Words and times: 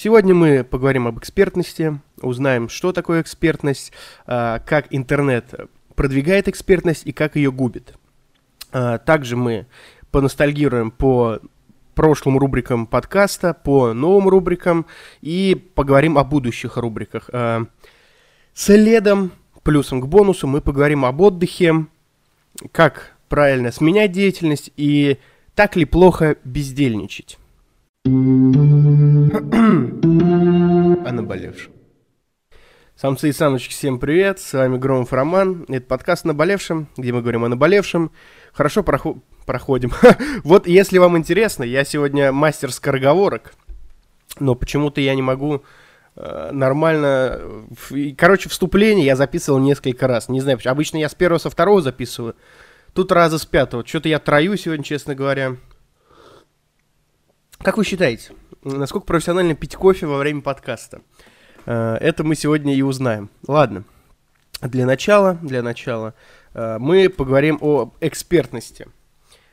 Сегодня 0.00 0.32
мы 0.32 0.62
поговорим 0.62 1.08
об 1.08 1.18
экспертности, 1.18 1.98
узнаем, 2.22 2.68
что 2.68 2.92
такое 2.92 3.20
экспертность, 3.20 3.90
а, 4.26 4.60
как 4.60 4.86
интернет 4.90 5.52
продвигает 5.96 6.46
экспертность 6.46 7.04
и 7.04 7.10
как 7.10 7.34
ее 7.34 7.50
губит. 7.50 7.98
А, 8.70 8.98
также 8.98 9.36
мы 9.36 9.66
поностальгируем 10.12 10.92
по 10.92 11.40
прошлым 11.96 12.38
рубрикам 12.38 12.86
подкаста, 12.86 13.54
по 13.54 13.92
новым 13.92 14.28
рубрикам 14.28 14.86
и 15.20 15.60
поговорим 15.74 16.16
о 16.16 16.22
будущих 16.22 16.76
рубриках. 16.76 17.28
А, 17.32 17.64
следом, 18.54 19.32
плюсом 19.64 20.00
к 20.00 20.06
бонусу, 20.06 20.46
мы 20.46 20.60
поговорим 20.60 21.04
об 21.04 21.20
отдыхе, 21.20 21.86
как 22.70 23.16
правильно 23.28 23.72
сменять 23.72 24.12
деятельность 24.12 24.70
и 24.76 25.18
так 25.56 25.74
ли 25.74 25.84
плохо 25.84 26.36
бездельничать. 26.44 27.36
О 28.04 28.10
наболевшем. 31.12 31.72
Самцы 32.96 33.28
и 33.28 33.32
самочки, 33.32 33.70
всем 33.70 33.98
привет, 33.98 34.40
с 34.40 34.52
вами 34.54 34.76
Громов 34.78 35.12
Роман, 35.12 35.66
это 35.68 35.86
подкаст 35.86 36.24
о 36.24 36.28
наболевшем, 36.28 36.88
где 36.96 37.12
мы 37.12 37.20
говорим 37.20 37.44
о 37.44 37.48
наболевшем, 37.48 38.10
хорошо 38.52 38.82
прохо- 38.82 39.20
проходим. 39.46 39.92
вот, 40.42 40.66
если 40.66 40.98
вам 40.98 41.16
интересно, 41.16 41.62
я 41.62 41.84
сегодня 41.84 42.32
мастер 42.32 42.72
скороговорок, 42.72 43.52
но 44.40 44.54
почему-то 44.56 45.00
я 45.00 45.14
не 45.14 45.22
могу 45.22 45.62
э, 46.16 46.50
нормально... 46.52 47.40
Короче, 48.16 48.48
вступление 48.48 49.06
я 49.06 49.14
записывал 49.16 49.60
несколько 49.60 50.08
раз, 50.08 50.28
не 50.28 50.40
знаю, 50.40 50.58
обычно 50.64 50.96
я 50.96 51.08
с 51.08 51.14
первого, 51.14 51.38
со 51.38 51.50
второго 51.50 51.82
записываю, 51.82 52.34
тут 52.94 53.12
раза 53.12 53.38
с 53.38 53.46
пятого, 53.46 53.86
что-то 53.86 54.08
я 54.08 54.18
трою 54.18 54.56
сегодня, 54.56 54.82
честно 54.82 55.14
говоря. 55.14 55.56
Как 57.58 57.76
вы 57.76 57.84
считаете, 57.84 58.32
насколько 58.62 59.06
профессионально 59.06 59.54
пить 59.54 59.74
кофе 59.74 60.06
во 60.06 60.18
время 60.18 60.42
подкаста. 60.42 61.00
Э, 61.66 61.96
это 62.00 62.22
мы 62.22 62.36
сегодня 62.36 62.74
и 62.74 62.82
узнаем. 62.82 63.30
Ладно. 63.46 63.84
Для 64.60 64.86
начала, 64.86 65.34
для 65.42 65.62
начала 65.62 66.14
э, 66.54 66.78
мы 66.78 67.08
поговорим 67.08 67.58
о 67.60 67.92
экспертности. 68.00 68.86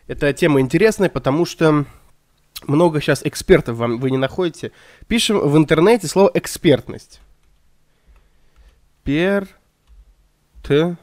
Эта 0.08 0.34
тема 0.34 0.62
интересная, 0.62 1.10
потому 1.10 1.46
что 1.46 1.86
много 2.68 3.02
сейчас 3.02 3.24
экспертов 3.24 3.78
вам 3.78 4.00
вы 4.00 4.12
не 4.12 4.18
находите. 4.18 4.72
Пишем 5.08 5.40
в 5.40 5.58
интернете 5.58 6.08
слово 6.08 6.30
экспертность. 6.36 7.22
Пер 9.04 9.48
т 10.64 10.96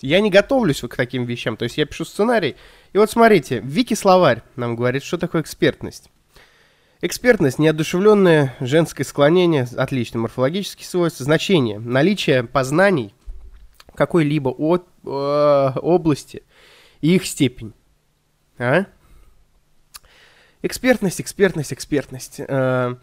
Я 0.00 0.20
не 0.20 0.30
готовлюсь 0.30 0.80
к 0.80 0.96
таким 0.96 1.24
вещам. 1.24 1.56
То 1.56 1.64
есть 1.64 1.78
я 1.78 1.86
пишу 1.86 2.04
сценарий. 2.04 2.56
И 2.96 2.98
вот 2.98 3.10
смотрите, 3.10 3.60
Вики 3.62 3.92
словарь 3.92 4.42
нам 4.56 4.74
говорит, 4.74 5.04
что 5.04 5.18
такое 5.18 5.42
экспертность. 5.42 6.08
Экспертность, 7.02 7.58
неодушевленное 7.58 8.56
женское 8.58 9.04
склонение, 9.04 9.68
отличное 9.76 10.22
морфологические 10.22 10.86
свойства, 10.86 11.22
значение, 11.26 11.78
наличие 11.78 12.44
познаний 12.44 13.14
какой-либо 13.94 14.48
от, 14.48 14.88
э, 15.04 15.08
области 15.78 16.42
и 17.02 17.14
их 17.16 17.26
степень. 17.26 17.74
А? 18.56 18.86
Экспертность, 20.62 21.20
экспертность, 21.20 21.74
экспертность. 21.74 22.36
Э, 22.38 22.94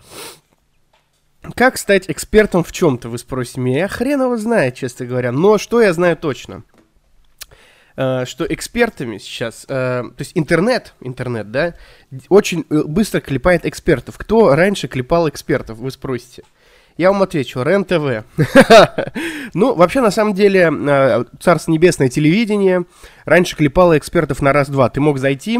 как 1.53 1.77
стать 1.77 2.09
экспертом 2.09 2.63
в 2.63 2.71
чем-то, 2.71 3.09
вы 3.09 3.19
спросите 3.19 3.61
меня? 3.61 3.81
Я 3.81 3.87
хрен 3.89 4.23
его 4.23 4.37
знает, 4.37 4.73
честно 4.73 5.05
говоря. 5.05 5.31
Но 5.31 5.59
что 5.59 5.83
я 5.83 5.93
знаю 5.93 6.17
точно? 6.17 6.63
Э, 7.95 8.25
что 8.25 8.45
экспертами 8.45 9.19
сейчас, 9.19 9.65
э, 9.65 10.03
то 10.03 10.15
есть 10.17 10.31
интернет, 10.33 10.95
интернет, 10.99 11.51
да, 11.51 11.75
очень 12.27 12.65
э, 12.69 12.83
быстро 12.85 13.19
клепает 13.19 13.65
экспертов. 13.67 14.17
Кто 14.17 14.55
раньше 14.55 14.87
клепал 14.87 15.29
экспертов, 15.29 15.77
вы 15.77 15.91
спросите. 15.91 16.43
Я 16.97 17.11
вам 17.11 17.21
отвечу, 17.21 17.61
РЕН-ТВ. 17.61 18.25
ну, 19.53 19.73
вообще, 19.75 20.01
на 20.01 20.11
самом 20.11 20.33
деле, 20.33 20.71
Царство 21.39 21.71
Небесное 21.71 22.09
телевидение 22.09 22.85
раньше 23.25 23.55
клепало 23.55 23.97
экспертов 23.97 24.43
на 24.43 24.53
раз-два. 24.53 24.89
Ты 24.89 25.01
мог 25.01 25.17
зайти, 25.17 25.59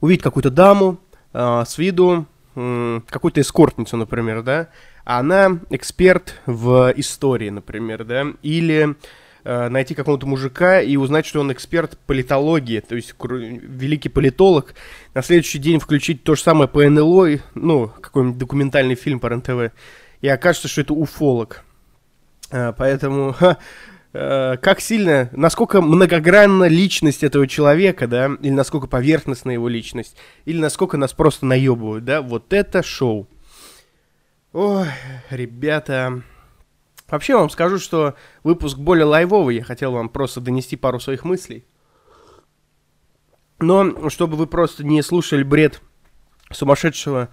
увидеть 0.00 0.24
какую-то 0.24 0.50
даму 0.50 0.98
с 1.32 1.78
виду, 1.78 2.26
какую-то 2.54 3.40
эскортницу, 3.40 3.96
например, 3.96 4.42
да, 4.42 4.70
а 5.04 5.20
она 5.20 5.60
эксперт 5.70 6.34
в 6.46 6.92
истории, 6.96 7.50
например, 7.50 8.02
да, 8.02 8.26
или 8.42 8.96
найти 9.44 9.94
какого-то 9.94 10.26
мужика 10.26 10.80
и 10.80 10.96
узнать, 10.96 11.26
что 11.26 11.40
он 11.40 11.52
эксперт 11.52 11.98
политологии, 12.06 12.80
то 12.80 12.94
есть 12.94 13.14
великий 13.20 14.08
политолог, 14.08 14.74
на 15.14 15.22
следующий 15.22 15.58
день 15.58 15.80
включить 15.80 16.22
то 16.22 16.34
же 16.34 16.42
самое 16.42 16.68
по 16.68 16.88
НЛО, 16.88 17.38
ну, 17.54 17.88
какой-нибудь 17.88 18.38
документальный 18.38 18.94
фильм 18.94 19.18
по 19.20 19.28
РНТВ, 19.28 19.72
и 20.20 20.28
окажется, 20.28 20.68
что 20.68 20.80
это 20.80 20.94
уфолог. 20.94 21.64
Э, 22.52 22.72
поэтому 22.76 23.34
э, 24.12 24.56
как 24.58 24.80
сильно, 24.80 25.28
насколько 25.32 25.80
многогранна 25.80 26.68
личность 26.68 27.24
этого 27.24 27.46
человека, 27.46 28.06
да, 28.06 28.30
или 28.40 28.52
насколько 28.52 28.86
поверхностна 28.86 29.50
его 29.50 29.68
личность, 29.68 30.16
или 30.44 30.58
насколько 30.58 30.96
нас 30.96 31.12
просто 31.12 31.46
наебывают, 31.46 32.04
да, 32.04 32.22
вот 32.22 32.52
это 32.52 32.82
шоу. 32.82 33.26
Ой, 34.52 34.86
ребята, 35.30 36.22
Вообще 37.12 37.36
вам 37.36 37.50
скажу, 37.50 37.78
что 37.78 38.14
выпуск 38.42 38.78
более 38.78 39.04
лайвовый, 39.04 39.56
я 39.56 39.62
хотел 39.62 39.92
вам 39.92 40.08
просто 40.08 40.40
донести 40.40 40.76
пару 40.76 40.98
своих 40.98 41.24
мыслей. 41.24 41.66
Но 43.60 44.08
чтобы 44.08 44.38
вы 44.38 44.46
просто 44.46 44.82
не 44.82 45.02
слушали 45.02 45.42
бред 45.42 45.82
сумасшедшего 46.50 47.28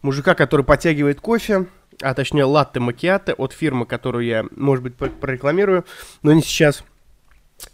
мужика, 0.00 0.34
который 0.34 0.64
подтягивает 0.64 1.20
кофе, 1.20 1.66
а 2.00 2.14
точнее 2.14 2.44
латте 2.44 2.80
макиаты 2.80 3.34
от 3.34 3.52
фирмы, 3.52 3.84
которую 3.84 4.24
я, 4.24 4.46
может 4.50 4.82
быть, 4.82 4.94
прорекламирую, 4.96 5.84
но 6.22 6.32
не 6.32 6.40
сейчас. 6.40 6.82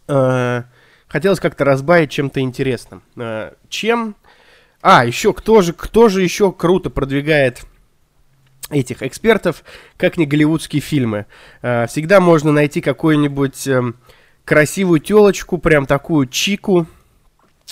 Э, 0.08 0.64
хотелось 1.06 1.38
как-то 1.38 1.64
разбавить 1.64 2.10
чем-то 2.10 2.40
интересным. 2.40 3.04
Э, 3.14 3.52
чем? 3.68 4.16
А, 4.82 5.04
еще 5.04 5.32
кто 5.32 5.62
же, 5.62 5.72
кто 5.72 6.08
же 6.08 6.20
еще 6.20 6.50
круто 6.50 6.90
продвигает 6.90 7.64
этих 8.70 9.02
экспертов, 9.02 9.64
как 9.96 10.16
не 10.16 10.26
голливудские 10.26 10.80
фильмы. 10.80 11.26
Э, 11.62 11.86
всегда 11.86 12.20
можно 12.20 12.52
найти 12.52 12.80
какую-нибудь 12.80 13.66
эм, 13.66 13.96
красивую 14.44 15.00
телочку, 15.00 15.58
прям 15.58 15.86
такую 15.86 16.26
чику, 16.26 16.86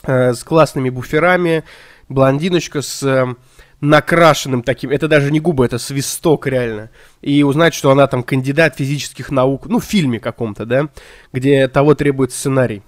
э, 0.05 0.35
с 0.35 0.45
классными 0.45 0.91
буферами, 0.91 1.65
блондиночка 2.09 2.83
с 2.83 3.03
эм, 3.03 3.39
накрашенным 3.81 4.63
таким, 4.63 4.91
это 4.91 5.09
даже 5.09 5.33
не 5.33 5.41
губы, 5.41 5.65
это 5.65 5.79
свисток 5.79 6.47
реально, 6.47 6.91
и 7.21 7.43
узнать, 7.43 7.75
что 7.75 7.91
она 7.91 8.07
там 8.07 8.23
кандидат 8.23 8.77
физических 8.77 9.31
наук, 9.31 9.67
ну, 9.67 9.81
в 9.81 9.85
фильме 9.85 10.21
каком-то, 10.21 10.67
да, 10.67 10.89
где 11.33 11.67
того 11.69 11.95
требует 11.95 12.33
сценарий. 12.33 12.83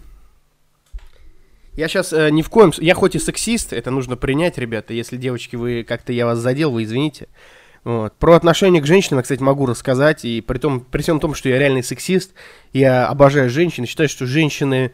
Я 1.72 1.88
сейчас 1.88 2.12
э, 2.12 2.30
ни 2.30 2.42
в 2.42 2.50
коем... 2.50 2.72
Я 2.78 2.94
хоть 2.94 3.16
и 3.16 3.18
сексист, 3.18 3.72
это 3.72 3.90
нужно 3.90 4.16
принять, 4.16 4.58
ребята. 4.58 4.94
Если, 4.94 5.16
девочки, 5.16 5.56
вы 5.56 5.82
как-то 5.82 6.12
я 6.12 6.24
вас 6.24 6.38
задел, 6.38 6.70
вы 6.70 6.84
извините. 6.84 7.26
Вот. 7.84 8.14
Про 8.14 8.34
отношение 8.34 8.80
к 8.80 8.86
женщинам, 8.86 9.22
кстати, 9.22 9.42
могу 9.42 9.66
рассказать, 9.66 10.24
и 10.24 10.40
при, 10.40 10.58
том, 10.58 10.80
при 10.80 11.02
всем 11.02 11.20
том, 11.20 11.34
что 11.34 11.50
я 11.50 11.58
реальный 11.58 11.82
сексист, 11.82 12.32
я 12.72 13.06
обожаю 13.06 13.50
женщин, 13.50 13.86
считаю, 13.86 14.08
что 14.08 14.26
женщины 14.26 14.90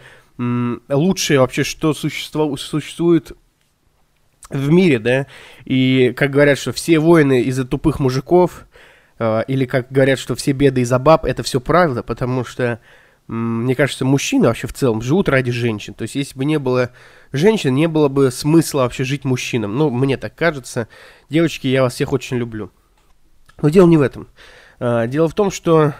лучшие 0.89 1.39
вообще, 1.39 1.65
что 1.65 1.95
существо, 1.95 2.57
существует 2.57 3.33
в 4.49 4.71
мире, 4.71 4.99
да, 4.99 5.27
и 5.65 6.13
как 6.17 6.31
говорят, 6.31 6.59
что 6.59 6.73
все 6.73 6.99
войны 6.99 7.43
из-за 7.43 7.65
тупых 7.65 8.01
мужиков, 8.01 8.67
э, 9.19 9.45
или 9.47 9.67
как 9.67 9.93
говорят, 9.93 10.19
что 10.19 10.35
все 10.35 10.53
беды 10.53 10.81
из-за 10.81 10.99
баб, 10.99 11.25
это 11.25 11.43
все 11.43 11.61
правда, 11.61 12.03
потому 12.03 12.45
что, 12.45 12.81
мне 13.29 13.75
кажется, 13.75 14.05
мужчины 14.05 14.49
вообще 14.49 14.67
в 14.67 14.73
целом 14.73 15.03
живут 15.03 15.29
ради 15.29 15.53
женщин, 15.53 15.95
то 15.95 16.03
есть 16.03 16.15
если 16.15 16.37
бы 16.37 16.45
не 16.47 16.59
было 16.59 16.91
женщин, 17.33 17.75
не 17.75 17.87
было 17.87 18.09
бы 18.09 18.31
смысла 18.33 18.81
вообще 18.81 19.05
жить 19.05 19.25
мужчинам, 19.25 19.77
ну, 19.77 19.91
мне 19.91 20.17
так 20.17 20.35
кажется, 20.35 20.89
девочки, 21.29 21.67
я 21.67 21.83
вас 21.83 21.95
всех 21.95 22.13
очень 22.13 22.39
люблю. 22.39 22.73
Но 23.63 23.69
дело 23.69 23.87
не 23.87 23.97
в 23.97 24.03
этом. 24.03 24.29
А, 24.79 25.07
дело 25.07 25.29
в 25.29 25.35
том, 25.35 25.51
что 25.51 25.95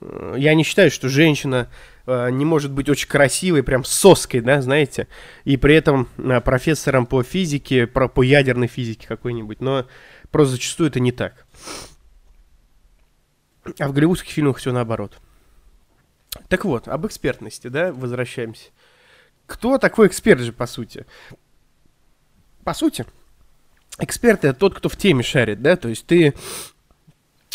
э, 0.00 0.34
я 0.38 0.54
не 0.54 0.64
считаю, 0.64 0.90
что 0.90 1.08
женщина 1.08 1.68
э, 2.06 2.30
не 2.30 2.44
может 2.44 2.72
быть 2.72 2.88
очень 2.88 3.08
красивой, 3.08 3.62
прям 3.62 3.84
соской, 3.84 4.40
да, 4.40 4.62
знаете, 4.62 5.08
и 5.44 5.56
при 5.56 5.74
этом 5.74 6.08
э, 6.16 6.40
профессором 6.40 7.06
по 7.06 7.22
физике, 7.22 7.86
по 7.86 8.22
ядерной 8.22 8.68
физике 8.68 9.06
какой-нибудь, 9.06 9.60
но 9.60 9.86
просто 10.30 10.52
зачастую 10.52 10.88
это 10.88 11.00
не 11.00 11.12
так. 11.12 11.46
А 13.78 13.88
в 13.88 13.92
голливудских 13.92 14.30
фильмах 14.30 14.58
все 14.58 14.72
наоборот. 14.72 15.18
Так 16.48 16.64
вот, 16.64 16.88
об 16.88 17.06
экспертности, 17.06 17.68
да, 17.68 17.92
возвращаемся. 17.92 18.70
Кто 19.46 19.78
такой 19.78 20.08
эксперт 20.08 20.40
же, 20.40 20.52
по 20.52 20.66
сути? 20.66 21.06
По 22.64 22.72
сути, 22.72 23.04
эксперт 23.98 24.44
это 24.44 24.58
тот, 24.58 24.74
кто 24.74 24.88
в 24.88 24.96
теме 24.96 25.22
шарит, 25.22 25.60
да, 25.60 25.76
то 25.76 25.88
есть 25.88 26.06
ты 26.06 26.34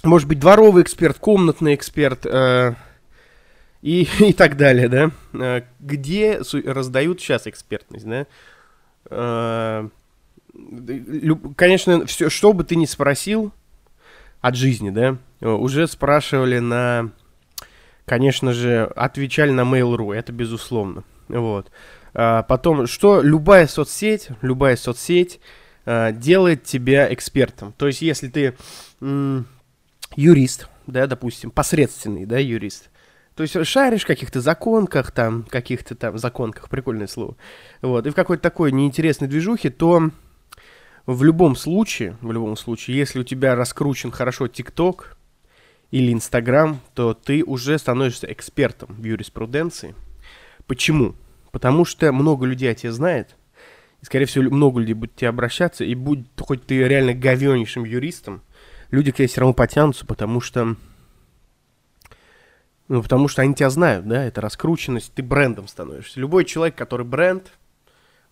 может 0.03 0.27
быть, 0.27 0.39
дворовый 0.39 0.83
эксперт, 0.83 1.17
комнатный 1.17 1.75
эксперт 1.75 2.25
э, 2.25 2.73
и, 3.81 4.07
и 4.19 4.33
так 4.33 4.57
далее, 4.57 4.87
да? 4.87 5.11
Э, 5.33 5.61
где 5.79 6.41
раздают 6.65 7.21
сейчас 7.21 7.47
экспертность, 7.47 8.05
да? 8.05 8.25
Э, 9.09 9.89
конечно, 11.55 12.05
все, 12.05 12.29
что 12.29 12.53
бы 12.53 12.63
ты 12.63 12.75
ни 12.75 12.85
спросил 12.85 13.51
от 14.41 14.55
жизни, 14.55 14.89
да, 14.89 15.17
уже 15.41 15.87
спрашивали 15.87 16.59
на, 16.59 17.11
конечно 18.05 18.53
же, 18.53 18.85
отвечали 18.95 19.51
на 19.51 19.61
Mail.ru, 19.61 20.13
это 20.13 20.31
безусловно, 20.31 21.03
вот. 21.27 21.71
А 22.13 22.43
потом, 22.43 22.87
что 22.87 23.21
любая 23.21 23.67
соцсеть, 23.67 24.29
любая 24.41 24.75
соцсеть 24.75 25.39
а, 25.85 26.11
делает 26.11 26.63
тебя 26.63 27.11
экспертом. 27.13 27.73
То 27.77 27.87
есть, 27.87 28.01
если 28.01 28.27
ты 28.29 28.55
юрист, 30.15 30.67
да, 30.87 31.07
допустим, 31.07 31.51
посредственный, 31.51 32.25
да, 32.25 32.37
юрист, 32.37 32.89
то 33.35 33.43
есть 33.43 33.65
шаришь 33.65 34.03
в 34.03 34.07
каких-то 34.07 34.41
законках, 34.41 35.11
там, 35.11 35.43
каких-то 35.43 35.95
там 35.95 36.17
законках, 36.17 36.69
прикольное 36.69 37.07
слово, 37.07 37.37
вот, 37.81 38.05
и 38.05 38.09
в 38.09 38.15
какой-то 38.15 38.43
такой 38.43 38.71
неинтересной 38.71 39.27
движухе, 39.27 39.69
то 39.69 40.11
в 41.05 41.23
любом 41.23 41.55
случае, 41.55 42.17
в 42.21 42.31
любом 42.31 42.55
случае, 42.55 42.97
если 42.97 43.19
у 43.19 43.23
тебя 43.23 43.55
раскручен 43.55 44.11
хорошо 44.11 44.47
ТикТок 44.47 45.17
или 45.89 46.13
Инстаграм, 46.13 46.79
то 46.93 47.13
ты 47.13 47.43
уже 47.43 47.77
становишься 47.79 48.31
экспертом 48.31 48.89
в 48.93 49.03
юриспруденции. 49.03 49.95
Почему? 50.67 51.15
Потому 51.51 51.83
что 51.85 52.11
много 52.11 52.45
людей 52.45 52.69
о 52.69 52.75
тебе 52.75 52.91
знает, 52.91 53.35
и, 54.01 54.05
скорее 54.05 54.25
всего, 54.25 54.43
много 54.51 54.81
людей 54.81 54.93
будет 54.93 55.13
к 55.13 55.15
тебе 55.15 55.29
обращаться, 55.29 55.83
и 55.83 55.95
будь 55.95 56.27
хоть 56.39 56.65
ты 56.65 56.77
реально 56.87 57.13
говенейшим 57.13 57.85
юристом, 57.85 58.43
люди 58.91 59.11
к 59.11 59.15
тебе 59.17 59.27
все 59.27 59.41
равно 59.41 59.53
потянутся, 59.53 60.05
потому 60.05 60.41
что 60.41 60.75
ну, 62.89 63.03
потому 63.03 63.27
что 63.27 63.43
они 63.43 63.53
тебя 63.53 63.69
знают, 63.69 64.07
да, 64.07 64.25
это 64.25 64.41
раскрученность, 64.41 65.13
ты 65.13 65.21
брендом 65.21 65.67
становишься. 65.67 66.19
Любой 66.19 66.43
человек, 66.43 66.75
который 66.75 67.05
бренд 67.05 67.51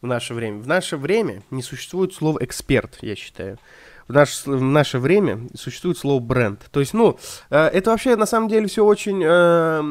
в 0.02 0.08
наше 0.08 0.34
время, 0.34 0.62
в 0.62 0.68
наше 0.68 0.98
время 0.98 1.44
не 1.52 1.62
существует 1.62 2.14
слова 2.14 2.40
эксперт, 2.42 2.98
я 3.02 3.16
считаю. 3.16 3.60
В, 4.08 4.14
наш, 4.14 4.46
в 4.46 4.62
наше 4.62 4.98
время 4.98 5.48
существует 5.54 6.00
слово 6.00 6.20
бренд. 6.20 6.66
То 6.72 6.80
есть, 6.80 6.96
ну, 6.96 7.20
э, 7.52 7.66
это 7.68 7.92
вообще 7.92 8.16
на 8.16 8.26
самом 8.26 8.50
деле 8.50 8.68
все 8.68 8.84
очень 8.84 9.22
э, 9.24 9.84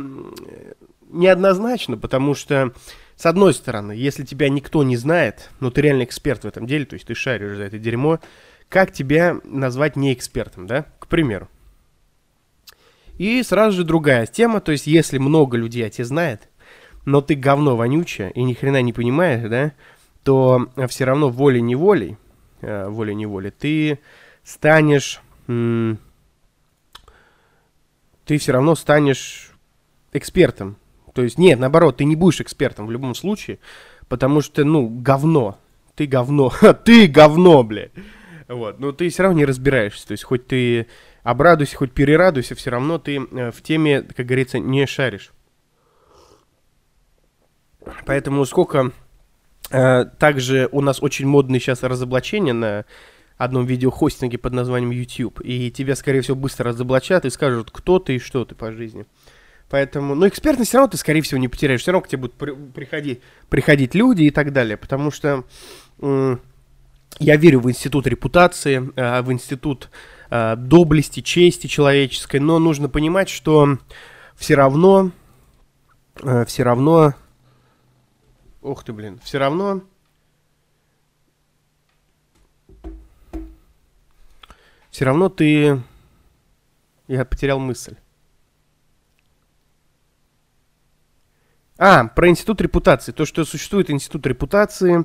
неоднозначно, 1.10 1.96
потому 1.96 2.34
что, 2.34 2.72
с 3.14 3.26
одной 3.26 3.54
стороны, 3.54 3.92
если 3.92 4.24
тебя 4.24 4.48
никто 4.48 4.82
не 4.82 4.96
знает, 4.96 5.50
но 5.60 5.70
ты 5.70 5.82
реально 5.82 6.04
эксперт 6.04 6.42
в 6.42 6.48
этом 6.48 6.66
деле, 6.66 6.86
то 6.86 6.94
есть 6.94 7.06
ты 7.06 7.14
шаришь 7.14 7.56
за 7.56 7.64
это 7.64 7.78
дерьмо, 7.78 8.18
как 8.68 8.92
тебя 8.92 9.38
назвать 9.44 9.96
не 9.96 10.12
экспертом, 10.12 10.66
да, 10.66 10.86
к 10.98 11.06
примеру. 11.06 11.48
И 13.18 13.42
сразу 13.42 13.78
же 13.78 13.84
другая 13.84 14.26
тема, 14.26 14.60
то 14.60 14.72
есть 14.72 14.86
если 14.86 15.18
много 15.18 15.56
людей 15.56 15.86
о 15.86 15.90
тебе 15.90 16.04
знает, 16.04 16.48
но 17.04 17.20
ты 17.20 17.34
говно 17.34 17.76
вонючее 17.76 18.30
и 18.32 18.42
ни 18.42 18.52
хрена 18.52 18.82
не 18.82 18.92
понимаешь, 18.92 19.48
да, 19.48 19.72
то 20.22 20.68
все 20.88 21.04
равно 21.04 21.30
волей-неволей, 21.30 22.16
э, 22.60 22.88
волей-неволей, 22.88 23.50
ты 23.50 24.00
станешь, 24.42 25.20
ты 25.46 25.96
все 28.26 28.52
равно 28.52 28.74
станешь 28.74 29.52
экспертом. 30.12 30.76
То 31.14 31.22
есть, 31.22 31.38
нет, 31.38 31.58
наоборот, 31.58 31.96
ты 31.98 32.04
не 32.04 32.16
будешь 32.16 32.40
экспертом 32.40 32.86
в 32.86 32.90
любом 32.90 33.14
случае, 33.14 33.58
потому 34.08 34.42
что, 34.42 34.64
ну, 34.64 34.88
говно. 34.88 35.58
Ты 35.94 36.06
говно. 36.06 36.52
ты 36.84 37.06
говно, 37.06 37.62
бля. 37.62 37.88
Вот, 38.48 38.78
но 38.78 38.92
ты 38.92 39.08
все 39.08 39.24
равно 39.24 39.38
не 39.38 39.44
разбираешься. 39.44 40.06
То 40.06 40.12
есть, 40.12 40.24
хоть 40.24 40.46
ты 40.46 40.86
обрадуйся, 41.22 41.76
хоть 41.76 41.92
перерадуйся, 41.92 42.54
все 42.54 42.70
равно 42.70 42.98
ты 42.98 43.16
э, 43.16 43.50
в 43.50 43.60
теме, 43.62 44.02
как 44.02 44.26
говорится, 44.26 44.58
не 44.58 44.86
шаришь. 44.86 45.32
Поэтому 48.04 48.44
сколько... 48.44 48.92
Э, 49.70 50.04
также 50.04 50.68
у 50.70 50.80
нас 50.80 51.02
очень 51.02 51.26
модные 51.26 51.58
сейчас 51.58 51.82
разоблачения 51.82 52.52
на 52.52 52.84
одном 53.36 53.66
видеохостинге 53.66 54.38
под 54.38 54.52
названием 54.52 54.92
YouTube. 54.92 55.40
И 55.42 55.70
тебя, 55.72 55.96
скорее 55.96 56.20
всего, 56.20 56.36
быстро 56.36 56.70
разоблачат 56.70 57.24
и 57.24 57.30
скажут, 57.30 57.70
кто 57.72 57.98
ты 57.98 58.16
и 58.16 58.18
что 58.20 58.44
ты 58.44 58.54
по 58.54 58.70
жизни. 58.70 59.06
Поэтому, 59.68 60.14
ну, 60.14 60.28
экспертность 60.28 60.68
все 60.68 60.78
равно 60.78 60.92
ты, 60.92 60.96
скорее 60.96 61.22
всего, 61.22 61.40
не 61.40 61.48
потеряешь. 61.48 61.80
Все 61.80 61.90
равно 61.90 62.04
к 62.04 62.08
тебе 62.08 62.22
будут 62.22 62.36
при, 62.36 62.52
приходить, 62.52 63.20
приходить 63.48 63.96
люди 63.96 64.22
и 64.22 64.30
так 64.30 64.52
далее. 64.52 64.76
Потому 64.76 65.10
что 65.10 65.44
я 67.18 67.36
верю 67.36 67.60
в 67.60 67.70
институт 67.70 68.06
репутации, 68.06 68.92
э, 68.96 69.22
в 69.22 69.32
институт 69.32 69.90
э, 70.30 70.56
доблести, 70.56 71.20
чести 71.20 71.66
человеческой, 71.66 72.40
но 72.40 72.58
нужно 72.58 72.88
понимать, 72.88 73.28
что 73.28 73.78
все 74.34 74.54
равно, 74.54 75.12
э, 76.22 76.44
все 76.44 76.62
равно, 76.62 77.14
ух 78.62 78.84
ты, 78.84 78.92
блин, 78.92 79.18
все 79.22 79.38
равно, 79.38 79.82
все 84.90 85.04
равно 85.04 85.28
ты, 85.28 85.82
я 87.08 87.24
потерял 87.24 87.58
мысль. 87.58 87.96
А, 91.78 92.06
про 92.06 92.28
институт 92.28 92.62
репутации. 92.62 93.12
То, 93.12 93.26
что 93.26 93.44
существует 93.44 93.90
институт 93.90 94.26
репутации, 94.26 95.04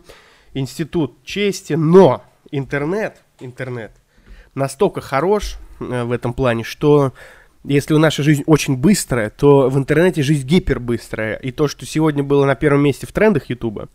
институт 0.54 1.24
чести, 1.24 1.74
но 1.74 2.24
интернет, 2.52 3.24
интернет 3.40 3.92
настолько 4.56 5.02
хорош 5.02 5.58
э, 5.80 6.04
в 6.04 6.12
этом 6.12 6.34
плане, 6.34 6.64
что 6.64 7.14
если 7.64 7.94
у 7.94 8.00
наша 8.00 8.24
жизнь 8.24 8.44
очень 8.48 8.76
быстрая, 8.76 9.30
то 9.30 9.70
в 9.70 9.78
интернете 9.78 10.24
жизнь 10.24 10.48
гипербыстрая. 10.48 11.36
И 11.36 11.52
то, 11.52 11.68
что 11.68 11.86
сегодня 11.86 12.24
было 12.24 12.46
на 12.46 12.56
первом 12.56 12.84
месте 12.84 13.06
в 13.06 13.12
трендах 13.12 13.50
Ютуба, 13.50 13.90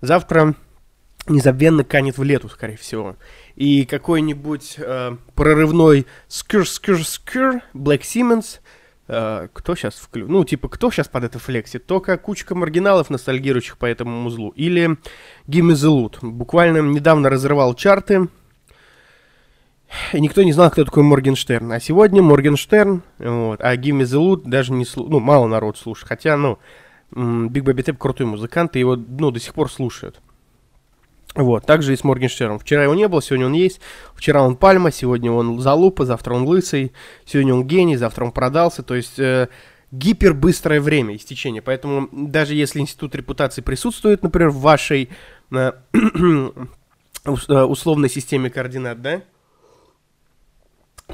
завтра 0.00 0.54
незабвенно 1.28 1.84
канет 1.84 2.18
в 2.18 2.22
лету, 2.22 2.48
скорее 2.48 2.76
всего. 2.76 3.16
И 3.54 3.84
какой-нибудь 3.84 4.76
э, 4.78 5.16
прорывной 5.34 6.06
скр-скр-скр 6.28 7.62
Black 7.74 8.00
Siemens, 8.00 8.60
кто 9.06 9.74
сейчас 9.74 9.94
вклю... 9.96 10.28
Ну, 10.28 10.44
типа, 10.44 10.68
кто 10.68 10.90
сейчас 10.90 11.08
под 11.08 11.24
это 11.24 11.38
флексит? 11.38 11.86
Только 11.86 12.16
кучка 12.16 12.54
маргиналов, 12.54 13.10
ностальгирующих 13.10 13.76
по 13.76 13.86
этому 13.86 14.22
музлу. 14.22 14.50
Или 14.50 14.96
Loot. 15.84 16.18
Буквально 16.22 16.78
недавно 16.78 17.28
разрывал 17.28 17.74
чарты, 17.74 18.28
и 20.12 20.20
никто 20.20 20.42
не 20.42 20.52
знал, 20.52 20.70
кто 20.70 20.84
такой 20.84 21.02
Моргенштерн. 21.02 21.72
А 21.72 21.80
сегодня 21.80 22.22
Моргенштерн, 22.22 23.02
вот, 23.18 23.60
а 23.60 23.76
Loot 24.14 24.42
даже 24.44 24.72
не 24.72 24.84
слушает, 24.84 25.12
ну, 25.12 25.20
мало 25.20 25.46
народ 25.46 25.76
слушает. 25.76 26.08
Хотя, 26.08 26.36
ну, 26.36 26.58
Big 27.10 27.64
Baby 27.64 27.82
Tape 27.82 27.98
крутой 27.98 28.26
музыкант, 28.26 28.76
и 28.76 28.78
его, 28.78 28.96
ну, 28.96 29.30
до 29.30 29.38
сих 29.38 29.52
пор 29.52 29.70
слушают. 29.70 30.20
Вот, 31.34 31.64
также 31.64 31.94
и 31.94 31.96
с 31.96 32.04
Моргенштерном. 32.04 32.58
Вчера 32.58 32.82
его 32.82 32.94
не 32.94 33.08
было, 33.08 33.22
сегодня 33.22 33.46
он 33.46 33.54
есть. 33.54 33.80
Вчера 34.14 34.42
он 34.42 34.56
Пальма, 34.56 34.90
сегодня 34.90 35.32
он 35.32 35.60
Залупа, 35.60 36.04
завтра 36.04 36.34
он 36.34 36.42
Лысый, 36.42 36.92
сегодня 37.24 37.54
он 37.54 37.66
Гений, 37.66 37.96
завтра 37.96 38.24
он 38.24 38.32
продался. 38.32 38.82
То 38.82 38.94
есть 38.94 39.18
э, 39.18 39.48
гипербыстрое 39.92 40.80
время 40.80 41.16
истечения. 41.16 41.62
Поэтому 41.62 42.08
даже 42.12 42.54
если 42.54 42.80
институт 42.80 43.14
репутации 43.14 43.62
присутствует, 43.62 44.22
например, 44.22 44.50
в 44.50 44.60
вашей 44.60 45.08
э, 45.50 45.72
э 45.94 47.62
условной 47.62 48.10
системе 48.10 48.50
координат, 48.50 49.00
да, 49.00 49.22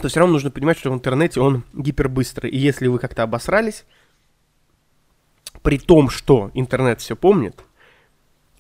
то 0.00 0.08
все 0.08 0.20
равно 0.20 0.34
нужно 0.34 0.50
понимать, 0.50 0.78
что 0.78 0.90
в 0.90 0.94
интернете 0.94 1.40
он 1.40 1.64
гипербыстрый. 1.74 2.50
И 2.50 2.56
если 2.56 2.86
вы 2.86 2.98
как-то 2.98 3.22
обосрались, 3.22 3.84
при 5.62 5.78
том, 5.78 6.08
что 6.08 6.50
интернет 6.54 7.00
все 7.00 7.14
помнит, 7.14 7.62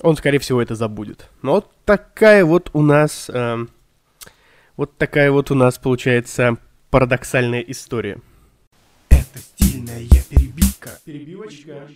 он, 0.00 0.16
скорее 0.16 0.38
всего, 0.38 0.62
это 0.62 0.74
забудет. 0.74 1.28
Но 1.42 1.52
вот 1.54 1.70
такая 1.84 2.44
вот 2.44 2.70
у 2.72 2.82
нас, 2.82 3.28
э, 3.28 3.66
вот 4.76 4.96
такая 4.96 5.30
вот 5.30 5.50
у 5.50 5.54
нас 5.54 5.78
получается 5.78 6.56
парадоксальная 6.90 7.60
история. 7.60 8.20
Это 9.10 9.38
стильная 9.38 10.06
перебивка. 10.28 10.90
Перебивочка. 11.04 11.88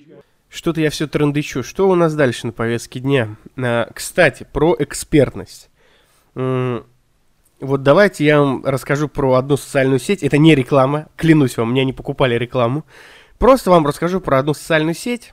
Что-то 0.48 0.80
я 0.80 0.90
все 0.90 1.06
трендычу. 1.06 1.62
Что 1.62 1.88
у 1.88 1.94
нас 1.94 2.14
дальше 2.14 2.46
на 2.46 2.52
повестке 2.52 3.00
дня? 3.00 3.36
А, 3.56 3.90
кстати, 3.94 4.46
про 4.52 4.76
экспертность. 4.78 5.70
Вот 6.34 7.82
давайте 7.84 8.24
я 8.24 8.40
вам 8.40 8.64
расскажу 8.64 9.08
про 9.08 9.34
одну 9.34 9.56
социальную 9.56 10.00
сеть. 10.00 10.24
Это 10.24 10.36
не 10.36 10.54
реклама, 10.54 11.06
клянусь 11.16 11.56
вам, 11.56 11.72
меня 11.72 11.84
не 11.84 11.92
покупали 11.92 12.34
рекламу. 12.34 12.84
Просто 13.38 13.70
вам 13.70 13.86
расскажу 13.86 14.20
про 14.20 14.40
одну 14.40 14.52
социальную 14.52 14.94
сеть, 14.94 15.32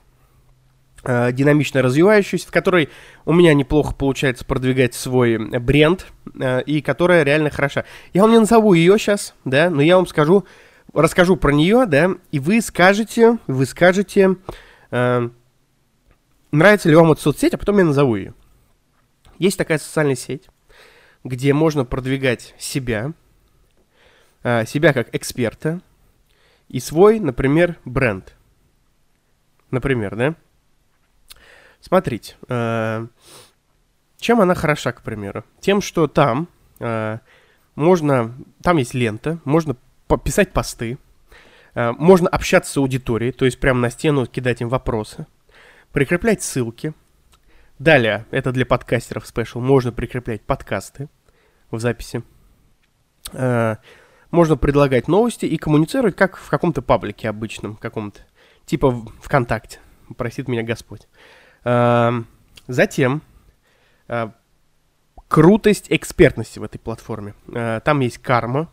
динамично 1.04 1.82
развивающуюся, 1.82 2.48
в 2.48 2.50
которой 2.50 2.90
у 3.24 3.32
меня 3.32 3.54
неплохо 3.54 3.94
получается 3.94 4.44
продвигать 4.44 4.94
свой 4.94 5.38
бренд, 5.38 6.06
э, 6.38 6.62
и 6.62 6.82
которая 6.82 7.22
реально 7.22 7.50
хороша. 7.50 7.84
Я 8.12 8.22
вам 8.22 8.32
не 8.32 8.38
назову 8.38 8.74
ее 8.74 8.98
сейчас, 8.98 9.34
да, 9.44 9.70
но 9.70 9.80
я 9.80 9.96
вам 9.96 10.06
скажу, 10.06 10.44
расскажу 10.92 11.36
про 11.36 11.52
нее, 11.52 11.86
да, 11.86 12.10
и 12.32 12.38
вы 12.38 12.60
скажете, 12.60 13.38
вы 13.46 13.66
скажете, 13.66 14.36
э, 14.90 15.28
нравится 16.52 16.88
ли 16.88 16.94
вам 16.96 17.12
эта 17.12 17.22
соцсеть, 17.22 17.54
а 17.54 17.58
потом 17.58 17.78
я 17.78 17.84
назову 17.84 18.16
ее. 18.16 18.34
Есть 19.38 19.56
такая 19.56 19.78
социальная 19.78 20.16
сеть 20.16 20.48
где 21.24 21.52
можно 21.52 21.84
продвигать 21.84 22.54
себя, 22.58 23.12
а, 24.42 24.64
себя 24.64 24.92
как 24.92 25.14
эксперта 25.14 25.80
и 26.68 26.80
свой, 26.80 27.20
например, 27.20 27.78
бренд. 27.84 28.34
Например, 29.70 30.16
да? 30.16 30.34
Смотрите, 31.80 32.36
а, 32.48 33.06
чем 34.20 34.40
она 34.40 34.54
хороша, 34.54 34.92
к 34.92 35.02
примеру? 35.02 35.44
Тем, 35.60 35.80
что 35.80 36.06
там 36.06 36.48
э, 36.78 37.18
можно, 37.74 38.34
там 38.62 38.76
есть 38.76 38.92
лента, 38.92 39.38
можно 39.44 39.76
писать 40.22 40.52
посты, 40.52 40.98
э, 41.74 41.92
можно 41.92 42.28
общаться 42.28 42.70
с 42.70 42.76
аудиторией, 42.76 43.32
то 43.32 43.46
есть 43.46 43.58
прямо 43.58 43.80
на 43.80 43.90
стену 43.90 44.26
кидать 44.26 44.60
им 44.60 44.68
вопросы, 44.68 45.26
прикреплять 45.92 46.42
ссылки. 46.42 46.92
Далее, 47.78 48.26
это 48.30 48.52
для 48.52 48.66
подкастеров 48.66 49.26
спешл, 49.26 49.60
можно 49.60 49.90
прикреплять 49.90 50.42
подкасты 50.42 51.08
в 51.70 51.80
записи. 51.80 52.22
Э, 53.32 53.76
можно 54.30 54.58
предлагать 54.58 55.08
новости 55.08 55.46
и 55.46 55.56
коммуницировать 55.56 56.14
как 56.14 56.36
в 56.36 56.50
каком-то 56.50 56.82
паблике 56.82 57.30
обычном, 57.30 57.76
каком-то, 57.76 58.20
типа 58.66 58.90
ВКонтакте, 59.22 59.78
просит 60.18 60.46
меня 60.46 60.62
Господь. 60.62 61.02
Э, 61.04 61.39
затем 61.62 63.22
э, 64.08 64.30
крутость 65.28 65.86
экспертности 65.90 66.58
в 66.58 66.64
этой 66.64 66.78
платформе. 66.78 67.34
Э, 67.52 67.80
там 67.84 68.00
есть 68.00 68.18
карма, 68.18 68.70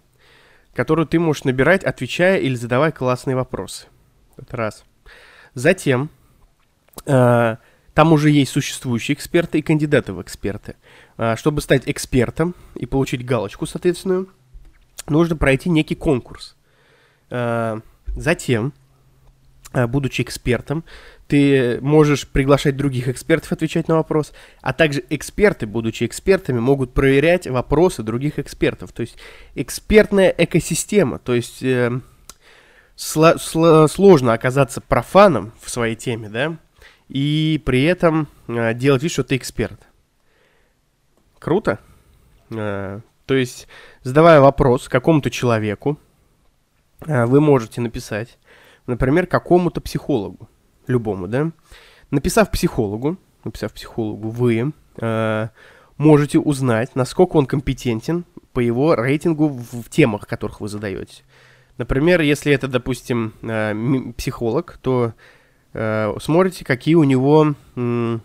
которую 0.74 1.08
ты 1.08 1.20
можешь 1.20 1.44
набирать, 1.44 1.84
отвечая 1.84 2.38
или 2.38 2.56
задавая 2.56 2.92
классные 2.92 3.36
вопросы. 3.36 3.88
Это 4.38 4.56
раз. 4.58 4.84
Затем 5.54 6.10
э, 7.06 7.58
там 7.94 8.14
уже 8.14 8.30
есть 8.30 8.52
существующие 8.52 9.16
эксперты 9.16 9.60
и 9.60 9.64
кандидаты 9.64 10.14
в 10.14 10.22
эксперты. 10.22 10.76
Чтобы 11.36 11.62
стать 11.62 11.90
экспертом 11.90 12.54
и 12.76 12.86
получить 12.86 13.26
галочку, 13.26 13.66
соответственную, 13.66 14.30
нужно 15.08 15.36
пройти 15.36 15.68
некий 15.68 15.96
конкурс. 15.96 16.56
Затем, 17.28 18.74
будучи 19.74 20.22
экспертом, 20.22 20.84
ты 21.28 21.80
можешь 21.82 22.28
приглашать 22.28 22.78
других 22.78 23.10
экспертов 23.10 23.52
отвечать 23.52 23.88
на 23.88 23.96
вопрос, 23.96 24.34
а 24.62 24.74
также 24.74 25.04
эксперты, 25.10 25.68
будучи 25.68 26.06
экспертами, 26.06 26.60
могут 26.60 26.94
проверять 26.94 27.48
вопросы 27.48 28.02
других 28.04 28.40
экспертов. 28.40 28.92
То 28.94 29.02
есть 29.02 29.18
экспертная 29.56 30.34
экосистема, 30.38 31.20
то 31.20 31.34
есть 31.34 31.62
э, 31.62 32.00
сло- 32.96 33.38
сло- 33.38 33.88
сложно 33.88 34.34
оказаться 34.34 34.80
профаном 34.82 35.52
в 35.62 35.70
своей 35.70 35.96
теме, 35.96 36.30
да, 36.30 36.58
и 37.10 37.62
при 37.66 37.84
этом 37.84 38.28
э, 38.48 38.74
делать 38.74 39.04
вид, 39.04 39.12
что 39.12 39.24
ты 39.24 39.36
эксперт. 39.36 39.80
Круто. 41.40 41.80
Э, 42.50 43.02
то 43.26 43.34
есть, 43.34 43.68
задавая 44.04 44.40
вопрос 44.40 44.88
какому-то 44.88 45.30
человеку, 45.30 46.00
э, 47.06 47.26
вы 47.26 47.42
можете 47.42 47.82
написать, 47.82 48.38
например, 48.88 49.28
какому-то 49.28 49.82
психологу 49.82 50.50
любому, 50.88 51.28
да, 51.28 51.52
написав 52.12 52.50
психологу, 52.52 53.18
написав 53.44 53.74
психологу, 53.74 54.30
вы 54.30 54.74
э, 54.98 55.48
можете 55.98 56.40
узнать, 56.40 56.96
насколько 56.96 57.38
он 57.38 57.46
компетентен 57.46 58.26
по 58.54 58.60
его 58.60 58.96
рейтингу 58.96 59.50
в, 59.50 59.84
в 59.84 59.90
темах, 59.90 60.28
которых 60.28 60.62
вы 60.62 60.70
задаете. 60.70 61.24
Например, 61.78 62.22
если 62.22 62.52
это, 62.52 62.68
допустим, 62.68 63.34
э, 63.44 64.12
психолог, 64.18 64.80
то 64.82 65.14
э, 65.74 66.14
смотрите, 66.20 66.66
какие 66.66 66.96
у 66.96 67.04
него 67.04 67.54
э, 67.76 68.20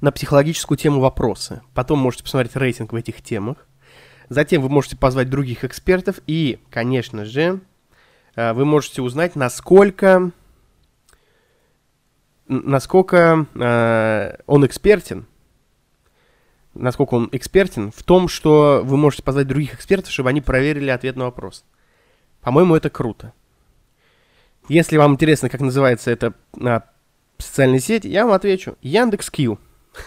на 0.00 0.12
психологическую 0.12 0.78
тему 0.78 1.00
вопросы. 1.00 1.62
Потом 1.74 1.98
можете 1.98 2.22
посмотреть 2.22 2.54
рейтинг 2.54 2.92
в 2.92 2.96
этих 2.96 3.22
темах. 3.22 3.66
Затем 4.28 4.62
вы 4.62 4.68
можете 4.68 4.96
позвать 4.96 5.30
других 5.30 5.64
экспертов 5.64 6.20
и, 6.26 6.58
конечно 6.70 7.24
же, 7.24 7.60
вы 8.36 8.64
можете 8.64 9.02
узнать, 9.02 9.34
насколько 9.34 10.30
насколько 12.48 13.46
э, 13.54 14.36
он 14.46 14.66
экспертен, 14.66 15.26
насколько 16.74 17.14
он 17.14 17.28
экспертен 17.32 17.90
в 17.90 18.02
том, 18.02 18.28
что 18.28 18.82
вы 18.84 18.96
можете 18.96 19.22
позвать 19.22 19.48
других 19.48 19.74
экспертов, 19.74 20.12
чтобы 20.12 20.28
они 20.30 20.40
проверили 20.40 20.90
ответ 20.90 21.16
на 21.16 21.24
вопрос. 21.24 21.64
По-моему, 22.40 22.76
это 22.76 22.90
круто. 22.90 23.32
Если 24.68 24.96
вам 24.96 25.14
интересно, 25.14 25.48
как 25.48 25.60
называется 25.60 26.10
эта 26.10 26.34
а, 26.60 26.82
социальная 27.38 27.78
сеть, 27.78 28.04
я 28.04 28.24
вам 28.24 28.34
отвечу. 28.34 28.76
Яндекс.Кью. 28.82 29.58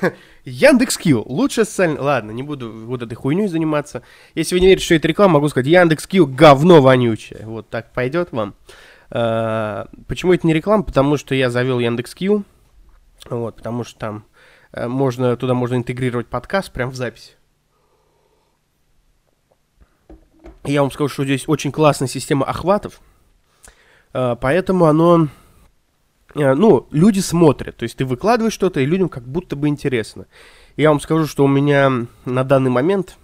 Яндекс.Кью. 0.46 1.24
Лучшая 1.26 1.66
социальная... 1.66 2.02
Ладно, 2.02 2.32
не 2.32 2.44
буду 2.44 2.72
вот 2.72 3.02
этой 3.02 3.16
хуйней 3.16 3.48
заниматься. 3.48 4.04
Если 4.36 4.56
вы 4.56 4.62
не 4.62 4.68
верите, 4.68 4.86
что 4.86 4.96
это 4.96 5.08
реклама, 5.08 5.36
могу 5.36 5.50
сказать, 5.50 5.68
Яндекс.Кью 5.68 6.28
говно 6.28 6.82
вонючее. 6.82 7.46
Вот 7.46 7.70
так 7.70 7.92
пойдет 7.94 8.32
вам. 8.32 8.56
Э, 9.12 9.86
почему 10.08 10.34
это 10.34 10.46
не 10.46 10.54
реклама? 10.54 10.84
Потому 10.84 11.18
что 11.18 11.36
я 11.36 11.50
завел 11.50 11.80
Яндекс.Кью, 11.80 12.44
вот, 13.30 13.56
потому 13.58 13.84
что 13.84 14.00
там 14.00 14.26
э, 14.72 14.88
можно, 14.88 15.36
туда 15.36 15.54
можно 15.54 15.76
интегрировать 15.76 16.28
подкаст 16.28 16.72
прямо 16.72 16.92
в 16.92 16.96
запись. 16.96 17.36
Я 20.64 20.82
вам 20.82 20.92
скажу, 20.92 21.10
что 21.10 21.24
здесь 21.24 21.48
очень 21.48 21.72
классная 21.72 22.08
система 22.08 22.46
охватов, 22.46 23.02
э, 24.14 24.36
поэтому 24.40 24.86
оно, 24.86 25.28
ну, 26.36 26.88
люди 26.92 27.20
смотрят, 27.20 27.78
то 27.78 27.84
есть 27.84 27.98
ты 27.98 28.06
выкладываешь 28.06 28.54
что-то, 28.54 28.80
и 28.80 28.86
людям 28.86 29.10
как 29.10 29.24
будто 29.24 29.56
бы 29.56 29.68
интересно. 29.68 30.28
Я 30.78 30.90
вам 30.90 31.00
скажу, 31.00 31.26
что 31.26 31.44
у 31.44 31.48
меня 31.48 32.06
на 32.26 32.44
данный 32.44 32.70
момент 32.70 33.18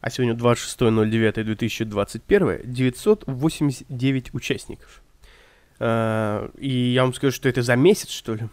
а 0.00 0.10
сегодня 0.10 0.34
26.09.2021, 0.34 2.66
989 2.66 4.34
участников. 4.34 5.02
А, 5.78 6.50
и 6.56 6.70
я 6.70 7.02
вам 7.02 7.14
скажу, 7.14 7.32
что 7.34 7.48
это 7.48 7.62
за 7.62 7.76
месяц, 7.76 8.10
что 8.10 8.34
ли. 8.34 8.48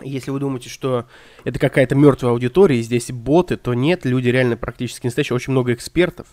Если 0.00 0.30
вы 0.30 0.38
думаете, 0.38 0.68
что 0.68 1.06
это 1.44 1.58
какая-то 1.58 1.96
мертвая 1.96 2.32
аудитория, 2.32 2.78
и 2.78 2.82
здесь 2.82 3.10
боты, 3.10 3.56
то 3.56 3.74
нет, 3.74 4.04
люди 4.04 4.28
реально 4.28 4.56
практически 4.56 5.06
настоящие, 5.06 5.34
очень 5.36 5.52
много 5.52 5.72
экспертов. 5.72 6.26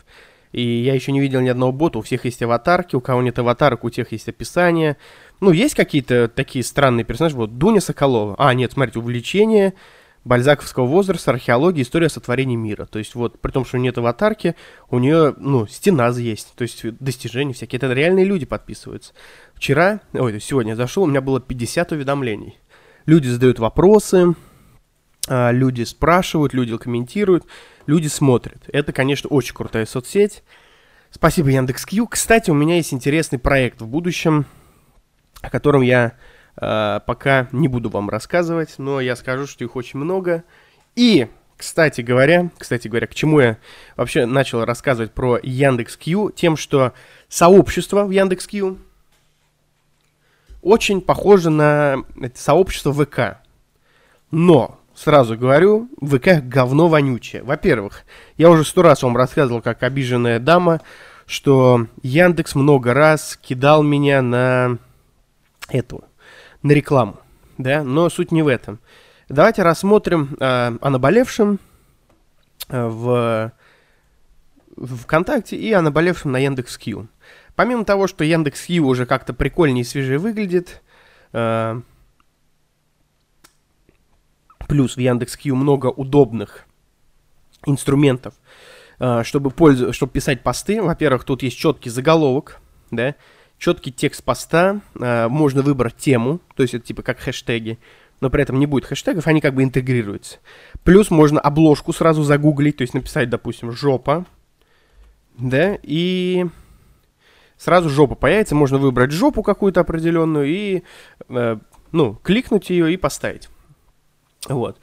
И 0.51 0.62
я 0.62 0.93
еще 0.93 1.12
не 1.12 1.19
видел 1.19 1.41
ни 1.41 1.50
одного 1.50 1.72
бота, 1.72 1.98
у 1.98 2.01
всех 2.01 2.25
есть 2.25 2.43
аватарки, 2.43 2.95
у 2.95 3.01
кого 3.01 3.22
нет 3.22 3.38
аватарок, 3.39 3.84
у 3.84 3.89
тех 3.89 4.12
есть 4.12 4.29
описание. 4.29 4.98
Ну, 5.42 5.51
есть 5.51 5.75
какие-то 5.75 6.27
такие 6.27 6.63
странные 6.63 7.04
персонажи, 7.04 7.36
вот 7.36 7.58
Дуня 7.58 7.82
Соколова. 7.82 8.36
А, 8.38 8.54
нет, 8.54 8.72
смотрите, 8.72 9.00
увлечение, 9.00 9.74
бальзаковского 10.24 10.86
возраста, 10.86 11.32
археология, 11.32 11.84
история 11.84 12.10
сотворения 12.10 12.56
мира. 12.56 12.86
То 12.86 13.00
есть 13.00 13.15
вот, 13.15 13.39
при 13.39 13.51
том, 13.51 13.63
что 13.63 13.77
у 13.77 13.80
нее 13.80 13.89
нет 13.89 13.98
аватарки, 13.98 14.56
у 14.89 15.00
нее, 15.00 15.36
ну, 15.38 15.68
стена 15.68 16.10
есть, 16.10 16.54
то 16.56 16.63
есть 16.63 16.84
достижения 17.00 17.54
всякие. 17.54 17.77
Это 17.77 17.94
реальные 17.94 18.25
люди 18.25 18.46
подписываются. 18.46 19.13
Вчера, 19.54 20.01
ой, 20.13 20.42
сегодня 20.42 20.72
я 20.72 20.75
зашел, 20.75 21.04
у 21.04 21.08
меня 21.08 21.22
было 21.22 21.39
50 21.39 21.92
уведомлений. 21.92 22.58
Люди 23.06 23.27
задают 23.27 23.60
вопросы, 23.60 24.36
а, 25.27 25.51
люди 25.51 25.84
спрашивают, 25.84 26.54
люди 26.54 26.75
комментируют, 26.77 27.46
люди 27.86 28.08
смотрят. 28.08 28.63
Это, 28.68 28.92
конечно, 28.94 29.30
очень 29.30 29.54
крутая 29.54 29.86
соцсеть. 29.86 30.44
Спасибо 31.12 31.50
Яндекс.Кью. 31.50 32.08
Кстати, 32.08 32.50
у 32.50 32.56
меня 32.56 32.75
есть 32.75 32.94
интересный 32.94 33.39
проект 33.39 33.82
в 33.82 33.88
будущем, 33.88 34.46
о 35.46 35.50
котором 35.50 35.82
я 35.82 36.14
Э, 36.58 37.00
пока 37.06 37.48
не 37.52 37.68
буду 37.68 37.90
вам 37.90 38.10
рассказывать, 38.10 38.75
но 38.78 39.02
я 39.02 39.16
скажу, 39.16 39.48
что 39.48 39.64
их 39.64 39.75
очень 39.75 40.00
много. 40.00 40.44
И, 40.96 41.28
кстати 41.58 42.02
говоря, 42.02 42.50
кстати 42.58 42.88
говоря, 42.88 43.08
к 43.08 43.16
чему 43.16 43.42
я 43.42 43.58
вообще 43.98 44.25
начал 44.25 44.64
рассказывать 44.64 45.12
про 45.12 45.38
Яндекс.Кью, 45.42 46.32
тем, 46.32 46.56
что 46.56 46.94
сообщество 47.28 48.06
в 48.06 48.12
Яндекс.Кью 48.12 48.78
очень 50.62 51.02
похоже 51.02 51.50
на 51.50 51.98
сообщество 52.34 52.94
ВК. 52.94 53.38
Но, 54.32 54.80
сразу 54.96 55.38
говорю, 55.38 55.90
ВК 56.02 56.42
говно 56.42 56.88
вонючее. 56.88 57.44
Во-первых, 57.44 58.04
я 58.38 58.50
уже 58.50 58.64
сто 58.64 58.82
раз 58.82 59.04
вам 59.04 59.18
рассказывал, 59.18 59.62
как 59.62 59.84
обиженная 59.84 60.40
дама, 60.40 60.82
что 61.28 61.88
Яндекс 62.02 62.56
много 62.56 62.94
раз 62.94 63.38
кидал 63.42 63.84
меня 63.84 64.22
на 64.22 64.80
эту, 65.69 66.03
на 66.63 66.72
рекламу, 66.72 67.19
да, 67.57 67.84
но 67.84 68.10
суть 68.10 68.31
не 68.31 68.41
в 68.41 68.48
этом. 68.48 68.79
Давайте 69.29 69.63
рассмотрим 69.63 70.38
э, 70.39 70.77
о 70.79 70.89
наболевшем 70.89 71.60
э, 72.69 72.86
в, 72.86 73.51
ВКонтакте 74.77 75.55
и 75.55 75.72
о 75.74 75.81
наболевшем 75.81 76.31
на 76.31 76.38
Яндекс.Кью. 76.38 77.07
Помимо 77.55 77.86
того, 77.86 78.07
что 78.07 78.24
Яндекс.Кью 78.24 78.86
уже 78.86 79.05
как-то 79.05 79.34
прикольнее 79.34 79.81
и 79.81 79.86
свежее 79.86 80.19
выглядит, 80.19 80.84
э, 81.34 81.81
плюс 84.67 84.95
в 84.95 85.00
Яндекс.Кью 85.00 85.55
много 85.55 85.88
удобных 85.88 86.65
инструментов, 87.65 88.36
э, 89.00 89.24
чтобы, 89.24 89.51
пользу, 89.51 89.93
чтобы 89.93 90.12
писать 90.12 90.43
посты. 90.43 90.81
Во-первых, 90.81 91.24
тут 91.24 91.43
есть 91.43 91.57
четкий 91.57 91.89
заголовок, 91.89 92.60
да, 92.91 93.15
четкий 93.58 93.92
текст 93.92 94.24
поста, 94.24 94.82
э, 95.00 95.28
можно 95.28 95.62
выбрать 95.62 95.98
тему, 95.98 96.40
то 96.56 96.64
есть 96.64 96.74
это 96.74 96.86
типа 96.86 97.02
как 97.04 97.20
хэштеги, 97.20 97.80
но 98.22 98.30
при 98.30 98.44
этом 98.44 98.60
не 98.60 98.66
будет 98.66 98.86
хэштегов, 98.86 99.28
они 99.28 99.42
как 99.42 99.54
бы 99.54 99.64
интегрируются. 99.64 100.40
Плюс 100.84 101.12
можно 101.12 101.40
обложку 101.40 101.94
сразу 101.94 102.24
загуглить, 102.24 102.78
то 102.78 102.82
есть 102.82 102.94
написать, 102.94 103.30
допустим, 103.30 103.72
жопа, 103.72 104.26
да, 105.38 105.78
и 105.84 106.46
сразу 107.58 107.90
жопа 107.90 108.16
появится, 108.16 108.56
можно 108.56 108.78
выбрать 108.78 109.12
жопу 109.12 109.44
какую-то 109.44 109.82
определенную 109.82 110.48
и, 110.48 110.84
э, 111.30 111.58
ну, 111.92 112.16
кликнуть 112.24 112.70
ее 112.70 112.94
и 112.94 112.98
поставить. 112.98 113.50
Вот. 114.48 114.80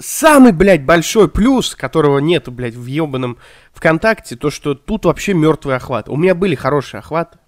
Самый, 0.00 0.52
блядь, 0.52 0.84
большой 0.84 1.28
плюс, 1.28 1.74
которого 1.74 2.18
нету, 2.18 2.50
блядь, 2.50 2.74
в 2.74 2.86
ебаном 2.86 3.36
ВКонтакте, 3.74 4.36
то, 4.36 4.50
что 4.50 4.74
тут 4.74 5.04
вообще 5.04 5.34
мертвый 5.34 5.76
охват. 5.76 6.08
У 6.08 6.16
меня 6.16 6.34
были 6.34 6.54
хорошие 6.54 7.00
охваты. 7.00 7.38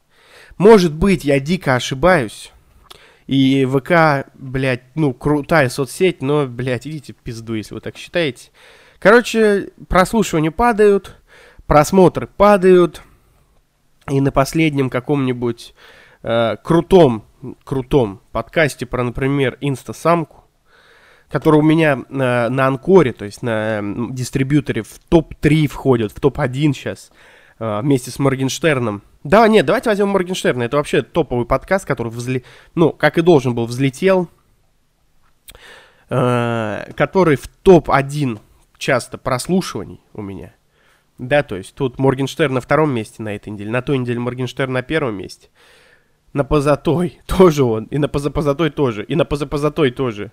Может 0.59 0.95
быть, 0.95 1.25
я 1.25 1.41
дико 1.41 1.75
ошибаюсь. 1.75 2.53
И 3.27 3.67
ВК, 3.67 4.29
блядь, 4.35 4.83
ну, 4.95 5.15
крутая 5.15 5.69
соцсеть, 5.69 6.21
но, 6.21 6.47
блядь, 6.47 6.87
идите 6.87 7.13
пизду, 7.13 7.55
если 7.55 7.75
вы 7.75 7.81
так 7.81 7.97
считаете. 7.97 8.51
Короче, 8.99 9.71
прослушивания 9.89 10.51
падают, 10.51 11.17
просмотры 11.67 12.27
падают. 12.27 13.03
И 14.11 14.21
на 14.21 14.31
последнем 14.31 14.91
каком-нибудь 14.91 15.75
э, 16.23 16.57
крутом, 16.63 17.25
крутом 17.65 18.21
подкасте 18.33 18.85
про, 18.85 19.03
например, 19.03 19.57
инстасамку, 19.63 20.45
который 21.31 21.61
у 21.61 21.63
меня 21.63 22.05
на, 22.11 22.51
на 22.51 22.67
Анкоре, 22.67 23.15
то 23.15 23.25
есть 23.25 23.41
на 23.41 23.81
дистрибьюторе 24.11 24.83
в 24.83 24.99
топ-3 25.09 25.67
входит, 25.69 26.13
в 26.13 26.21
топ-1 26.21 26.75
сейчас, 26.75 27.13
э, 27.59 27.81
вместе 27.81 28.11
с 28.11 28.19
Моргенштерном. 28.19 29.03
Да, 29.25 29.49
нет, 29.49 29.65
давайте 29.65 29.89
возьмем 29.89 30.09
Моргенштерна. 30.09 30.65
Это 30.65 30.77
вообще 30.77 31.01
топовый 31.03 31.47
подкаст, 31.47 31.87
который 31.87 32.09
взле... 32.09 32.45
ну, 32.75 32.93
как 32.93 33.17
и 33.17 33.23
должен 33.23 33.55
был, 33.55 33.65
взлетел. 33.65 34.29
Э, 36.11 36.93
который 36.95 37.37
в 37.37 37.49
топ-1 37.49 38.39
часто 38.77 39.17
прослушиваний 39.17 40.01
у 40.13 40.21
меня. 40.21 40.55
Да, 41.17 41.43
то 41.43 41.57
есть 41.57 41.75
тут 41.75 41.99
Моргенштерн 41.99 42.55
на 42.55 42.61
втором 42.61 42.93
месте 42.93 43.23
на 43.23 43.35
этой 43.35 43.49
неделе, 43.49 43.71
на 43.71 43.81
той 43.81 43.97
неделе 43.99 44.19
Моргенштерн 44.19 44.73
на 44.73 44.83
первом 44.83 45.17
месте. 45.17 45.49
На 46.35 46.45
позатой 46.45 47.21
тоже 47.27 47.65
он, 47.65 47.85
и 47.85 47.97
на 47.97 48.09
позапозатой 48.09 48.71
тоже, 48.71 49.05
и 49.05 49.15
на 49.15 49.25
позапозатой 49.25 49.91
тоже. 49.91 50.33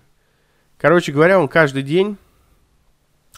Короче 0.78 1.14
говоря, 1.14 1.40
он 1.40 1.48
каждый 1.48 1.84
день 1.84 2.18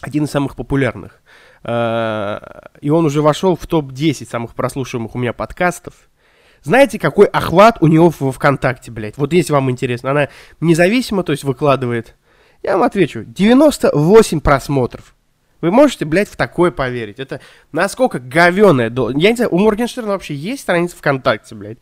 один 0.00 0.24
из 0.24 0.30
самых 0.30 0.56
популярных. 0.56 1.22
А, 1.64 2.68
и 2.80 2.90
он 2.90 3.06
уже 3.06 3.22
вошел 3.22 3.56
в 3.56 3.66
топ-10 3.66 4.28
самых 4.28 4.54
прослушиваемых 4.54 5.14
у 5.14 5.18
меня 5.18 5.32
подкастов. 5.32 5.94
Знаете, 6.62 6.98
какой 6.98 7.26
охват 7.26 7.78
у 7.80 7.86
него 7.86 8.10
в 8.10 8.32
ВКонтакте, 8.32 8.90
блядь? 8.90 9.16
Вот 9.16 9.32
если 9.32 9.52
вам 9.52 9.70
интересно. 9.70 10.10
Она 10.10 10.28
независимо, 10.60 11.22
то 11.22 11.32
есть 11.32 11.44
выкладывает. 11.44 12.14
Я 12.62 12.74
вам 12.74 12.84
отвечу. 12.84 13.24
98 13.24 14.40
просмотров. 14.40 15.14
Вы 15.60 15.70
можете, 15.70 16.04
блядь, 16.04 16.28
в 16.28 16.36
такое 16.36 16.70
поверить? 16.70 17.18
Это 17.18 17.40
насколько 17.72 18.18
говёное. 18.18 18.90
Я 18.90 19.30
не 19.30 19.36
знаю, 19.36 19.54
у 19.54 19.58
Моргенштерна 19.58 20.12
вообще 20.12 20.34
есть 20.34 20.62
страница 20.62 20.96
ВКонтакте, 20.96 21.54
блядь? 21.54 21.78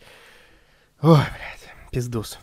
Ой, 1.01 1.17
блядь, 1.17 1.91
пиздус. 1.91 2.39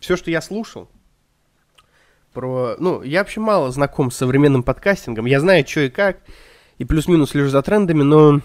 все, 0.00 0.16
что 0.16 0.30
я 0.30 0.42
слушал, 0.42 0.88
про... 2.36 2.76
Ну, 2.78 3.00
я 3.00 3.20
вообще 3.20 3.40
мало 3.40 3.72
знаком 3.72 4.10
с 4.10 4.16
современным 4.16 4.62
подкастингом. 4.62 5.24
Я 5.24 5.40
знаю, 5.40 5.66
что 5.66 5.80
и 5.80 5.88
как, 5.88 6.18
и 6.76 6.84
плюс-минус 6.84 7.32
лишь 7.34 7.48
за 7.48 7.62
трендами, 7.62 8.02
но 8.02 8.42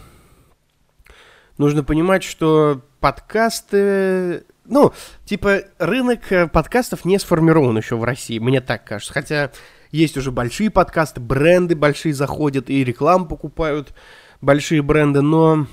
нужно 1.57 1.83
понимать, 1.83 2.23
что 2.23 2.81
подкасты... 3.01 4.45
Ну, 4.63 4.93
типа, 5.25 5.63
рынок 5.77 6.31
э, 6.31 6.47
подкастов 6.47 7.03
не 7.03 7.19
сформирован 7.19 7.75
еще 7.75 7.97
в 7.97 8.05
России, 8.05 8.39
мне 8.39 8.61
так 8.61 8.85
кажется. 8.85 9.13
Хотя 9.13 9.51
есть 9.91 10.15
уже 10.15 10.31
большие 10.31 10.69
подкасты, 10.69 11.19
бренды 11.19 11.75
большие 11.75 12.13
заходят 12.13 12.69
и 12.69 12.85
рекламу 12.85 13.25
покупают 13.25 13.93
большие 14.39 14.81
бренды, 14.81 15.19
но 15.19 15.67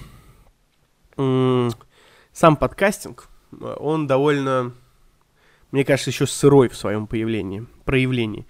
сам 1.15 2.57
подкастинг, 2.57 3.29
э, 3.53 3.77
он 3.79 4.09
довольно 4.09 4.73
мне 5.71 5.85
кажется, 5.85 6.11
еще 6.11 6.27
сырой 6.27 6.69
в 6.69 6.77
своем 6.77 7.07
появлении, 7.07 7.67
проявлении. 7.85 8.47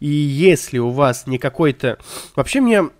И 0.00 0.08
если 0.08 0.78
у 0.78 0.90
вас 0.90 1.26
не 1.26 1.38
какой-то... 1.38 1.98
Вообще 2.34 2.60
мне... 2.60 2.90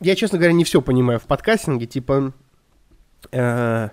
Я, 0.00 0.14
честно 0.14 0.38
говоря, 0.38 0.52
не 0.52 0.64
все 0.64 0.82
понимаю 0.82 1.18
в 1.18 1.24
подкастинге, 1.24 1.86
типа... 1.86 2.32
Э, 3.32 3.90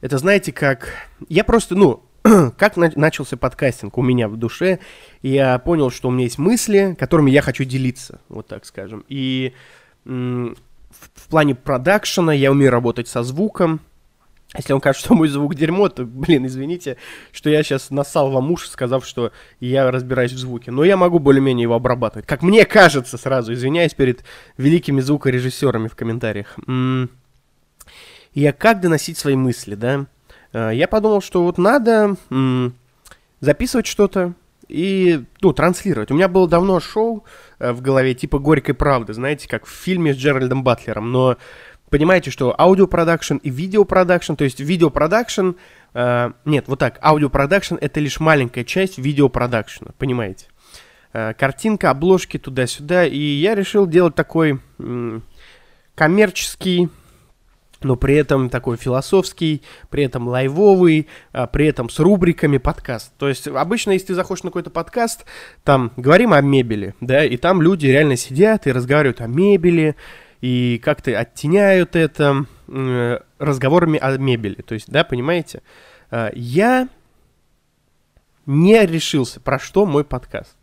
это, 0.00 0.18
знаете, 0.18 0.52
как... 0.52 0.94
Я 1.28 1.44
просто, 1.44 1.76
ну, 1.76 2.02
как 2.56 2.76
на- 2.76 2.92
начался 2.96 3.36
подкастинг 3.36 3.96
у 3.98 4.02
меня 4.02 4.28
в 4.28 4.36
душе, 4.36 4.80
я 5.22 5.58
понял, 5.58 5.90
что 5.90 6.08
у 6.08 6.10
меня 6.10 6.24
есть 6.24 6.38
мысли, 6.38 6.96
которыми 6.98 7.30
я 7.30 7.42
хочу 7.42 7.64
делиться, 7.64 8.20
вот 8.28 8.46
так 8.48 8.64
скажем. 8.64 9.04
И 9.08 9.54
в, 10.04 10.54
в 11.14 11.28
плане 11.28 11.54
продакшена 11.54 12.32
я 12.32 12.50
умею 12.50 12.70
работать 12.70 13.08
со 13.08 13.22
звуком, 13.22 13.80
если 14.56 14.72
вам 14.72 14.80
кажется, 14.80 15.06
что 15.06 15.14
мой 15.14 15.28
звук 15.28 15.54
дерьмо, 15.54 15.88
то, 15.88 16.04
блин, 16.04 16.46
извините, 16.46 16.96
что 17.30 17.50
я 17.50 17.62
сейчас 17.62 17.90
нассал 17.90 18.30
вам 18.30 18.50
уши, 18.50 18.68
сказав, 18.68 19.06
что 19.06 19.30
я 19.60 19.90
разбираюсь 19.90 20.32
в 20.32 20.38
звуке. 20.38 20.72
Но 20.72 20.82
я 20.82 20.96
могу 20.96 21.20
более-менее 21.20 21.62
его 21.62 21.74
обрабатывать. 21.74 22.26
Как 22.26 22.42
мне 22.42 22.64
кажется 22.64 23.16
сразу, 23.16 23.52
извиняюсь 23.52 23.94
перед 23.94 24.24
великими 24.56 25.00
звукорежиссерами 25.00 25.86
в 25.86 25.94
комментариях. 25.94 26.56
Я 28.34 28.52
как 28.52 28.80
доносить 28.80 29.18
свои 29.18 29.36
мысли, 29.36 29.74
да? 29.74 30.06
А, 30.52 30.70
я 30.70 30.88
подумал, 30.88 31.20
что 31.20 31.44
вот 31.44 31.58
надо 31.58 32.16
записывать 33.40 33.86
что-то 33.86 34.34
и, 34.70 35.24
ну, 35.40 35.52
транслировать. 35.52 36.10
У 36.10 36.14
меня 36.14 36.28
было 36.28 36.48
давно 36.48 36.78
шоу 36.78 37.24
э, 37.58 37.72
в 37.72 37.80
голове 37.82 38.14
типа 38.14 38.38
«Горькой 38.38 38.74
правды», 38.74 39.12
знаете, 39.14 39.48
как 39.48 39.66
в 39.66 39.70
фильме 39.70 40.14
с 40.14 40.16
Джеральдом 40.16 40.62
Батлером, 40.62 41.10
но 41.10 41.36
понимаете, 41.90 42.30
что 42.30 42.58
аудиопродакшн 42.58 43.36
и 43.36 43.50
видеопродакшн, 43.50 44.34
то 44.34 44.44
есть 44.44 44.60
видеопродакшн, 44.60 45.50
э, 45.94 46.30
нет, 46.44 46.64
вот 46.68 46.78
так, 46.78 46.98
аудиопродакшн 47.02 47.74
это 47.80 48.00
лишь 48.00 48.20
маленькая 48.20 48.64
часть 48.64 48.98
видеопродакшна, 48.98 49.92
понимаете? 49.98 50.46
Э, 51.12 51.34
картинка, 51.34 51.90
обложки 51.90 52.38
туда-сюда, 52.38 53.04
и 53.06 53.18
я 53.18 53.54
решил 53.54 53.86
делать 53.86 54.14
такой 54.14 54.60
э, 54.78 55.20
коммерческий, 55.94 56.88
но 57.82 57.96
при 57.96 58.14
этом 58.14 58.50
такой 58.50 58.76
философский, 58.76 59.62
при 59.88 60.04
этом 60.04 60.28
лайвовый, 60.28 61.08
а 61.32 61.46
при 61.46 61.66
этом 61.66 61.88
с 61.88 61.98
рубриками 61.98 62.58
подкаст. 62.58 63.12
То 63.18 63.28
есть 63.28 63.48
обычно, 63.48 63.92
если 63.92 64.08
ты 64.08 64.14
заходишь 64.14 64.44
на 64.44 64.50
какой-то 64.50 64.70
подкаст, 64.70 65.24
там 65.64 65.92
говорим 65.96 66.32
о 66.32 66.40
мебели, 66.40 66.94
да, 67.00 67.24
и 67.24 67.36
там 67.36 67.62
люди 67.62 67.86
реально 67.86 68.16
сидят 68.16 68.66
и 68.66 68.72
разговаривают 68.72 69.20
о 69.20 69.26
мебели, 69.26 69.96
и 70.40 70.80
как-то 70.82 71.18
оттеняют 71.18 71.96
это 71.96 72.46
э, 72.68 73.18
разговорами 73.38 73.98
о 73.98 74.16
мебели. 74.16 74.62
То 74.62 74.74
есть, 74.74 74.90
да, 74.90 75.04
понимаете? 75.04 75.62
Э, 76.10 76.30
я 76.34 76.88
не 78.46 78.84
решился, 78.86 79.40
про 79.40 79.58
что 79.58 79.86
мой 79.86 80.04
подкаст. 80.04 80.56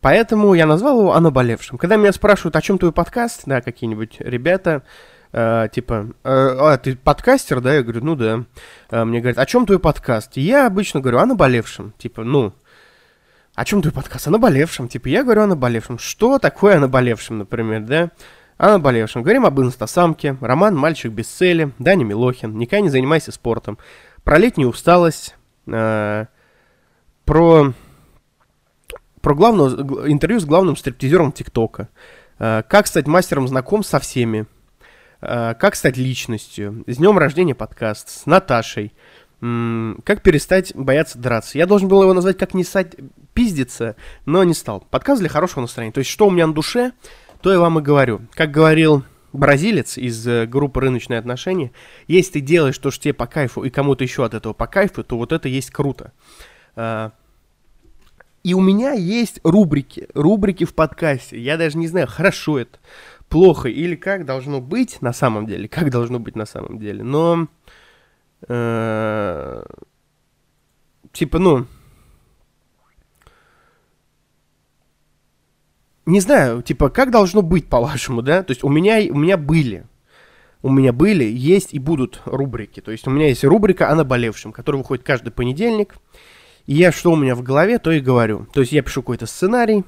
Поэтому 0.00 0.54
я 0.54 0.66
назвал 0.66 1.00
его 1.00 1.14
«О 1.14 1.20
наболевшем». 1.20 1.78
Когда 1.78 1.96
меня 1.96 2.12
спрашивают, 2.12 2.54
о 2.54 2.62
чем 2.62 2.78
твой 2.78 2.92
подкаст, 2.92 3.42
да, 3.46 3.60
какие-нибудь 3.60 4.16
ребята, 4.20 4.82
э, 5.32 5.68
типа, 5.72 6.10
э, 6.22 6.28
а, 6.30 6.78
ты 6.78 6.94
подкастер, 6.94 7.60
да? 7.60 7.74
Я 7.74 7.82
говорю, 7.82 8.04
ну 8.04 8.14
да. 8.14 8.44
Э, 8.90 9.04
мне 9.04 9.20
говорят, 9.20 9.38
о 9.38 9.46
чем 9.46 9.66
твой 9.66 9.78
подкаст? 9.78 10.36
Я 10.36 10.66
обычно 10.66 11.00
говорю, 11.00 11.18
о 11.18 11.26
наболевшем. 11.26 11.92
Типа, 11.98 12.22
ну, 12.22 12.52
о 13.54 13.64
чем 13.64 13.80
твой 13.80 13.92
подкаст? 13.92 14.28
О 14.28 14.30
наболевшем. 14.30 14.88
Типа, 14.88 15.08
я 15.08 15.24
говорю 15.24 15.42
о 15.42 15.46
наболевшем. 15.46 15.98
Что 15.98 16.38
такое 16.38 16.76
о 16.76 16.80
наболевшем, 16.80 17.38
например, 17.38 17.80
да? 17.80 18.10
О 18.58 18.70
наболевшем. 18.70 19.22
Говорим 19.22 19.44
об 19.44 19.60
инстасамке, 19.60 20.38
роман 20.40 20.74
«Мальчик 20.74 21.12
без 21.12 21.26
цели», 21.26 21.72
Даня 21.78 22.04
Милохин, 22.04 22.56
«Никогда 22.56 22.80
не 22.80 22.88
занимайся 22.88 23.30
спортом», 23.30 23.76
про 24.24 24.38
летнюю 24.38 24.70
усталость, 24.70 25.36
э, 25.66 26.24
про, 27.26 27.72
про 29.20 29.34
главного, 29.34 30.10
интервью 30.10 30.40
с 30.40 30.46
главным 30.46 30.74
стриптизером 30.74 31.32
ТикТока, 31.32 31.90
э, 32.38 32.62
как 32.66 32.86
стать 32.86 33.06
мастером 33.06 33.46
знаком 33.46 33.84
со 33.84 33.98
всеми, 34.00 34.46
э, 35.20 35.54
как 35.60 35.74
стать 35.74 35.98
личностью, 35.98 36.82
с 36.86 36.96
днем 36.96 37.18
рождения 37.18 37.54
подкаст, 37.54 38.08
с 38.08 38.24
Наташей, 38.24 38.94
как 39.38 40.22
перестать 40.22 40.74
бояться 40.74 41.18
драться. 41.18 41.58
Я 41.58 41.66
должен 41.66 41.88
был 41.88 42.02
его 42.02 42.14
назвать 42.14 42.38
как 42.38 42.54
не 42.54 42.64
стать 42.64 42.96
пиздиться, 43.34 43.94
но 44.24 44.42
не 44.44 44.54
стал. 44.54 44.80
Подкаст 44.90 45.20
для 45.20 45.28
хорошего 45.28 45.60
настроения. 45.60 45.92
То 45.92 45.98
есть, 45.98 46.10
что 46.10 46.26
у 46.26 46.30
меня 46.30 46.46
на 46.46 46.54
душе, 46.54 46.92
то 47.46 47.52
я 47.52 47.60
вам 47.60 47.78
и 47.78 47.80
говорю. 47.80 48.22
Как 48.32 48.50
говорил 48.50 49.04
бразилец 49.32 49.98
из 49.98 50.26
э, 50.26 50.46
группы 50.46 50.80
«Рыночные 50.80 51.20
отношения», 51.20 51.70
если 52.08 52.32
ты 52.32 52.40
делаешь 52.40 52.76
то, 52.76 52.90
что 52.90 53.04
тебе 53.04 53.14
по 53.14 53.28
кайфу, 53.28 53.62
и 53.62 53.70
кому-то 53.70 54.02
еще 54.02 54.24
от 54.24 54.34
этого 54.34 54.52
по 54.52 54.66
кайфу, 54.66 55.04
то 55.04 55.16
вот 55.16 55.30
это 55.30 55.46
есть 55.46 55.70
круто. 55.70 56.10
А, 56.74 57.12
и 58.42 58.52
у 58.52 58.60
меня 58.60 58.94
есть 58.94 59.38
рубрики, 59.44 60.08
рубрики 60.12 60.64
в 60.64 60.74
подкасте. 60.74 61.38
Я 61.38 61.56
даже 61.56 61.78
не 61.78 61.86
знаю, 61.86 62.08
хорошо 62.08 62.58
это, 62.58 62.80
плохо 63.28 63.68
или 63.68 63.94
как 63.94 64.24
должно 64.24 64.60
быть 64.60 65.00
на 65.00 65.12
самом 65.12 65.46
деле, 65.46 65.68
как 65.68 65.88
должно 65.92 66.18
быть 66.18 66.34
на 66.34 66.46
самом 66.46 66.80
деле. 66.80 67.04
Но, 67.04 67.46
э, 68.48 69.64
типа, 71.12 71.38
ну, 71.38 71.66
не 76.06 76.20
знаю, 76.20 76.62
типа, 76.62 76.88
как 76.88 77.10
должно 77.10 77.42
быть, 77.42 77.68
по-вашему, 77.68 78.22
да? 78.22 78.42
То 78.42 78.52
есть 78.52 78.64
у 78.64 78.68
меня, 78.68 78.98
у 79.10 79.18
меня 79.18 79.36
были, 79.36 79.84
у 80.62 80.70
меня 80.70 80.92
были, 80.92 81.24
есть 81.24 81.74
и 81.74 81.78
будут 81.78 82.22
рубрики. 82.24 82.80
То 82.80 82.92
есть 82.92 83.06
у 83.06 83.10
меня 83.10 83.28
есть 83.28 83.44
рубрика 83.44 83.90
о 83.90 83.94
наболевшем, 83.94 84.52
которая 84.52 84.80
выходит 84.82 85.04
каждый 85.04 85.30
понедельник. 85.30 85.94
И 86.66 86.74
я 86.74 86.92
что 86.92 87.12
у 87.12 87.16
меня 87.16 87.34
в 87.34 87.42
голове, 87.42 87.78
то 87.78 87.90
и 87.92 88.00
говорю. 88.00 88.46
То 88.52 88.60
есть 88.60 88.72
я 88.72 88.82
пишу 88.82 89.02
какой-то 89.02 89.26
сценарий 89.26 89.84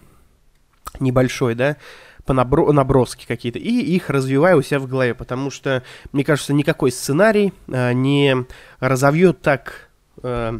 небольшой, 1.00 1.54
да, 1.54 1.76
по 2.24 2.32
набро- 2.32 2.72
наброски 2.72 3.26
какие-то, 3.26 3.58
и 3.58 3.70
их 3.70 4.10
развиваю 4.10 4.58
у 4.58 4.62
себя 4.62 4.78
в 4.80 4.86
голове, 4.86 5.14
потому 5.14 5.50
что, 5.50 5.82
мне 6.12 6.24
кажется, 6.24 6.52
никакой 6.52 6.92
сценарий 6.92 7.52
э, 7.68 7.92
не 7.92 8.46
разовьет 8.80 9.40
так 9.40 9.88
э, 10.22 10.58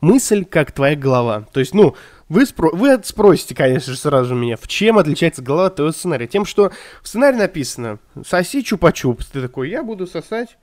мысль, 0.00 0.44
как 0.44 0.72
твоя 0.72 0.96
голова. 0.96 1.46
То 1.52 1.60
есть, 1.60 1.74
ну, 1.74 1.96
вы, 2.28 2.42
спро- 2.42 2.74
вы 2.74 3.00
спросите, 3.04 3.54
конечно 3.54 3.92
же, 3.92 3.98
сразу 3.98 4.34
меня, 4.34 4.56
в 4.56 4.66
чем 4.66 4.98
отличается 4.98 5.42
голова 5.42 5.66
от 5.66 5.76
твоего 5.76 5.92
сценария? 5.92 6.26
Тем, 6.26 6.44
что 6.44 6.72
в 7.02 7.08
сценарии 7.08 7.36
написано 7.36 7.98
«соси 8.26 8.62
чупа-чупс». 8.62 9.26
Ты 9.32 9.42
такой, 9.42 9.70
я 9.70 9.82
буду 9.82 10.06
сосать 10.06 10.58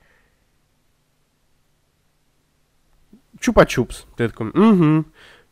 чупа-чупс. 3.40 4.04
Ты 4.16 4.28
такой, 4.28 4.50
угу, 4.50 5.06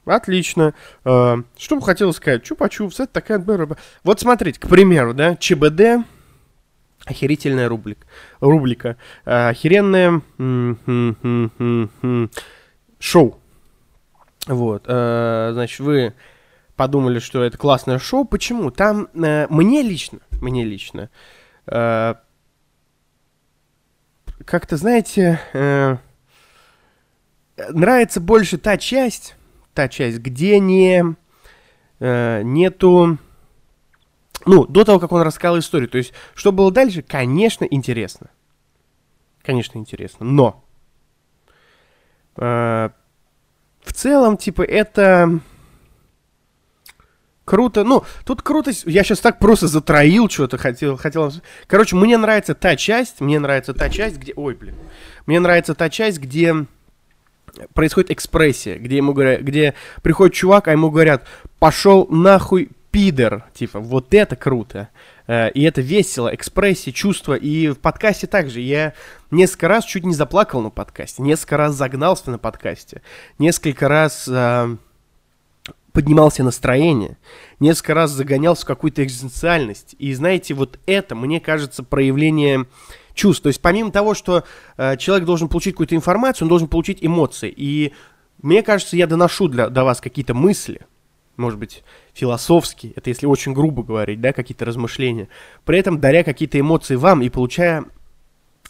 отлично. 0.05 0.75
Uh, 1.05 1.45
что 1.57 1.77
бы 1.77 1.83
хотел 1.83 2.13
сказать? 2.13 2.43
Чупа-чупс, 2.43 2.95
это 2.99 3.07
такая... 3.07 3.45
Вот 4.05 4.21
смотрите, 4.21 4.61
к 4.61 4.69
примеру, 4.69 5.15
да, 5.15 5.37
ЧБД, 5.37 6.07
охерительная 7.05 7.69
рубрика. 7.69 8.07
рубрика. 8.41 8.97
Uh, 9.25 9.49
охеренное 9.49 10.21
шоу. 12.99 13.42
Вот, 14.47 14.85
э, 14.87 15.51
значит, 15.53 15.81
вы 15.81 16.15
подумали, 16.75 17.21
что 17.21 17.43
это 17.45 17.57
классное 17.57 17.99
шоу. 17.99 18.25
Почему? 18.25 18.71
Там 18.71 19.09
э, 19.15 19.47
мне 19.49 19.83
лично, 19.83 20.19
мне 20.41 20.65
лично, 20.65 21.11
э, 21.67 22.15
как-то, 24.45 24.77
знаете, 24.77 25.39
нравится 27.57 28.21
больше 28.21 28.59
та 28.59 28.77
часть, 28.77 29.37
та 29.73 29.89
часть, 29.89 30.19
где 30.19 30.59
не 30.59 31.15
нету, 32.01 33.19
ну, 34.45 34.67
до 34.67 34.85
того, 34.85 34.99
как 34.99 35.13
он 35.13 35.23
рассказал 35.23 35.61
историю. 35.61 35.89
То 35.89 35.99
есть, 35.99 36.13
что 36.35 36.51
было 36.51 36.73
дальше, 36.73 37.03
конечно, 37.03 37.65
интересно. 37.65 38.31
Конечно, 39.43 39.79
интересно. 39.79 40.27
Но 40.27 40.65
в 43.83 43.93
целом, 43.93 44.37
типа, 44.37 44.63
это 44.63 45.41
круто. 47.45 47.85
Ну, 47.85 48.05
тут 48.25 48.43
круто. 48.43 48.71
Я 48.87 49.05
сейчас 49.05 49.21
так 49.21 49.39
просто 49.39 49.67
затроил 49.69 50.29
что-то, 50.29 50.59
хотел, 50.59 50.97
хотел. 50.97 51.33
Короче, 51.67 51.97
мне 51.97 52.17
нравится 52.17 52.55
та 52.55 52.77
часть, 52.77 53.21
мне 53.21 53.39
нравится 53.39 53.75
та 53.75 53.91
часть, 53.91 54.19
где... 54.19 54.33
Ой, 54.37 54.55
блин. 54.55 54.75
Мне 55.27 55.41
нравится 55.41 55.75
та 55.75 55.91
часть, 55.91 56.19
где 56.19 56.67
происходит 57.75 58.11
экспрессия, 58.11 58.79
где 58.79 58.97
ему 58.97 59.13
говорят, 59.13 59.43
где 59.43 59.75
приходит 60.03 60.35
чувак, 60.35 60.69
а 60.69 60.73
ему 60.73 60.91
говорят, 60.91 61.27
пошел 61.59 62.07
нахуй 62.09 62.71
пидор, 62.91 63.45
типа, 63.55 63.81
вот 63.81 64.15
это 64.15 64.37
круто. 64.37 64.89
Э, 65.27 65.51
и 65.51 65.63
это 65.63 65.81
весело, 65.81 66.35
экспрессия, 66.35 66.93
чувство. 66.93 67.35
И 67.35 67.69
в 67.69 67.79
подкасте 67.79 68.27
также. 68.27 68.61
Я 68.61 68.95
несколько 69.31 69.69
раз 69.69 69.85
чуть 69.85 70.05
не 70.05 70.15
заплакал 70.15 70.61
на 70.61 70.71
подкасте, 70.71 71.23
несколько 71.23 71.57
раз 71.57 71.75
загнался 71.75 72.31
на 72.31 72.39
подкасте, 72.39 73.03
несколько 73.39 73.89
раз 73.89 74.29
э, 74.29 74.77
поднимался 75.93 76.43
настроение, 76.43 77.19
несколько 77.61 77.95
раз 77.95 78.11
загонялся 78.11 78.63
в 78.63 78.67
какую-то 78.67 79.05
экзистенциальность. 79.05 79.95
И 79.99 80.13
знаете, 80.15 80.55
вот 80.55 80.79
это, 80.87 81.15
мне 81.15 81.41
кажется, 81.41 81.83
проявление 81.83 82.67
чувств. 83.15 83.43
То 83.43 83.49
есть 83.49 83.61
помимо 83.61 83.91
того, 83.91 84.15
что 84.15 84.45
э, 84.77 84.97
человек 84.97 85.27
должен 85.27 85.49
получить 85.49 85.75
какую-то 85.75 85.95
информацию, 85.95 86.47
он 86.47 86.49
должен 86.49 86.69
получить 86.69 86.99
эмоции. 87.01 87.53
И 87.55 87.93
мне 88.41 88.63
кажется, 88.63 88.97
я 88.97 89.07
доношу 89.07 89.49
для, 89.49 89.69
до 89.69 89.85
вас 89.85 90.01
какие-то 90.01 90.35
мысли, 90.35 90.81
может 91.37 91.59
быть, 91.59 91.83
философски, 92.13 92.93
это 92.97 93.11
если 93.11 93.27
очень 93.27 93.53
грубо 93.53 93.83
говорить, 93.83 94.21
да, 94.21 94.33
какие-то 94.33 94.65
размышления, 94.65 95.29
при 95.65 95.79
этом 95.79 96.01
даря 96.01 96.25
какие-то 96.25 96.59
эмоции 96.61 96.97
вам 96.97 97.23
и 97.23 97.29
получая 97.29 97.85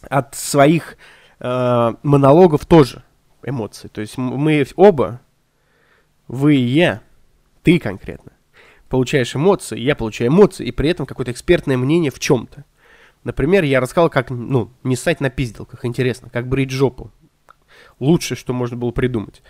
от 0.03 0.35
своих 0.35 0.96
э, 1.40 1.92
монологов 2.03 2.66
тоже 2.66 3.03
эмоции. 3.42 3.88
То 3.88 4.01
есть 4.01 4.16
мы 4.16 4.64
оба, 4.77 5.20
вы 6.29 6.57
и 6.57 6.62
я, 6.62 7.03
ты 7.62 7.79
конкретно, 7.79 8.33
получаешь 8.88 9.35
эмоции, 9.35 9.79
я 9.79 9.94
получаю 9.94 10.31
эмоции, 10.31 10.66
и 10.66 10.72
при 10.72 10.90
этом 10.90 11.07
какое-то 11.07 11.33
экспертное 11.33 11.77
мнение 11.77 12.11
в 12.11 12.20
чем-то. 12.20 12.64
Например, 13.25 13.62
я 13.62 13.81
рассказал, 13.81 14.11
как, 14.11 14.31
ну, 14.31 14.72
не 14.83 14.96
ссать 14.96 15.20
на 15.20 15.31
пизделках, 15.31 15.85
интересно, 15.85 16.29
как 16.31 16.48
брить 16.48 16.70
жопу. 16.70 17.11
Лучшее, 18.01 18.37
что 18.37 18.53
можно 18.53 18.77
было 18.77 18.90
придумать. 18.90 19.42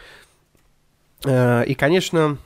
Э, 1.24 1.64
и, 1.64 1.74
конечно, 1.74 2.38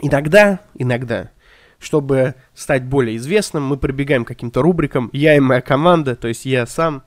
Иногда, 0.00 0.60
иногда, 0.74 1.30
чтобы 1.78 2.34
стать 2.54 2.84
более 2.84 3.16
известным, 3.16 3.64
мы 3.64 3.76
прибегаем 3.76 4.24
к 4.24 4.28
каким-то 4.28 4.62
рубрикам. 4.62 5.10
Я 5.12 5.36
и 5.36 5.40
моя 5.40 5.60
команда, 5.60 6.16
то 6.16 6.28
есть 6.28 6.44
я 6.44 6.66
сам. 6.66 7.04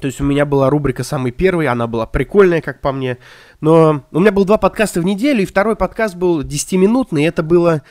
То 0.00 0.06
есть 0.06 0.20
у 0.20 0.24
меня 0.24 0.44
была 0.44 0.68
рубрика 0.68 1.04
самый 1.04 1.30
первый, 1.30 1.68
она 1.68 1.86
была 1.86 2.06
прикольная, 2.06 2.60
как 2.60 2.80
по 2.80 2.92
мне. 2.92 3.18
Но 3.60 4.04
у 4.10 4.20
меня 4.20 4.32
было 4.32 4.44
два 4.44 4.58
подкаста 4.58 5.00
в 5.00 5.04
неделю, 5.04 5.42
и 5.42 5.46
второй 5.46 5.76
подкаст 5.76 6.16
был 6.16 6.42
10-минутный, 6.42 7.22
и 7.22 7.26
это 7.26 7.42
было 7.42 7.82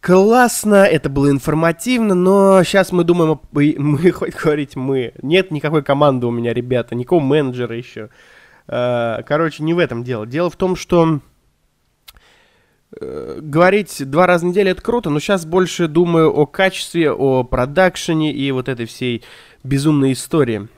классно, 0.00 0.84
это 0.84 1.08
было 1.08 1.30
информативно, 1.30 2.14
но 2.14 2.62
сейчас 2.62 2.92
мы 2.92 3.04
думаем, 3.04 3.40
мы 3.52 4.10
хоть 4.12 4.34
говорить 4.36 4.76
мы. 4.76 5.14
Нет 5.22 5.50
никакой 5.50 5.82
команды 5.82 6.26
у 6.26 6.30
меня, 6.30 6.52
ребята, 6.52 6.94
никакого 6.94 7.20
менеджера 7.20 7.76
еще. 7.76 8.10
Э, 8.68 9.22
короче, 9.26 9.62
не 9.64 9.74
в 9.74 9.78
этом 9.78 10.04
дело. 10.04 10.26
Дело 10.26 10.50
в 10.50 10.56
том, 10.56 10.76
что 10.76 11.20
говорить 13.00 14.02
два 14.10 14.26
раза 14.26 14.44
в 14.44 14.48
неделю 14.48 14.70
это 14.70 14.82
круто, 14.82 15.10
но 15.10 15.20
сейчас 15.20 15.44
больше 15.46 15.88
думаю 15.88 16.30
о 16.32 16.46
качестве, 16.46 17.12
о 17.12 17.44
продакшене 17.44 18.32
и 18.32 18.50
вот 18.52 18.68
этой 18.68 18.86
всей 18.86 19.22
безумной 19.62 20.12
истории. 20.12 20.68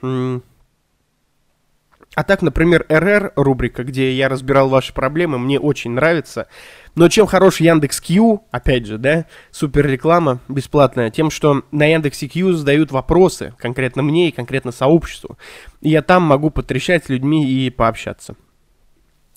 А 2.17 2.25
так, 2.25 2.41
например, 2.41 2.87
РР 2.89 3.35
рубрика, 3.37 3.85
где 3.85 4.11
я 4.13 4.31
разбирал 4.31 4.71
ваши 4.71 4.95
проблемы, 4.95 5.39
мне 5.39 5.61
очень 5.61 5.91
нравится. 5.91 6.49
Но 6.95 7.11
чем 7.11 7.27
хорош 7.27 7.61
Яндекс 7.61 8.01
Кью, 8.01 8.43
опять 8.51 8.87
же, 8.87 8.97
да, 8.97 9.27
супер 9.51 9.87
реклама 9.87 10.39
бесплатная, 10.49 11.11
тем, 11.11 11.31
что 11.31 11.65
на 11.73 11.85
Яндексе 11.85 12.27
Кью 12.27 12.55
задают 12.55 12.91
вопросы 12.91 13.53
конкретно 13.59 14.03
мне 14.03 14.29
и 14.29 14.33
конкретно 14.33 14.73
сообществу. 14.73 15.37
И 15.83 15.91
я 15.91 16.01
там 16.01 16.23
могу 16.23 16.49
потрещать 16.49 17.05
с 17.05 17.11
людьми 17.11 17.47
и 17.47 17.69
пообщаться. 17.69 18.35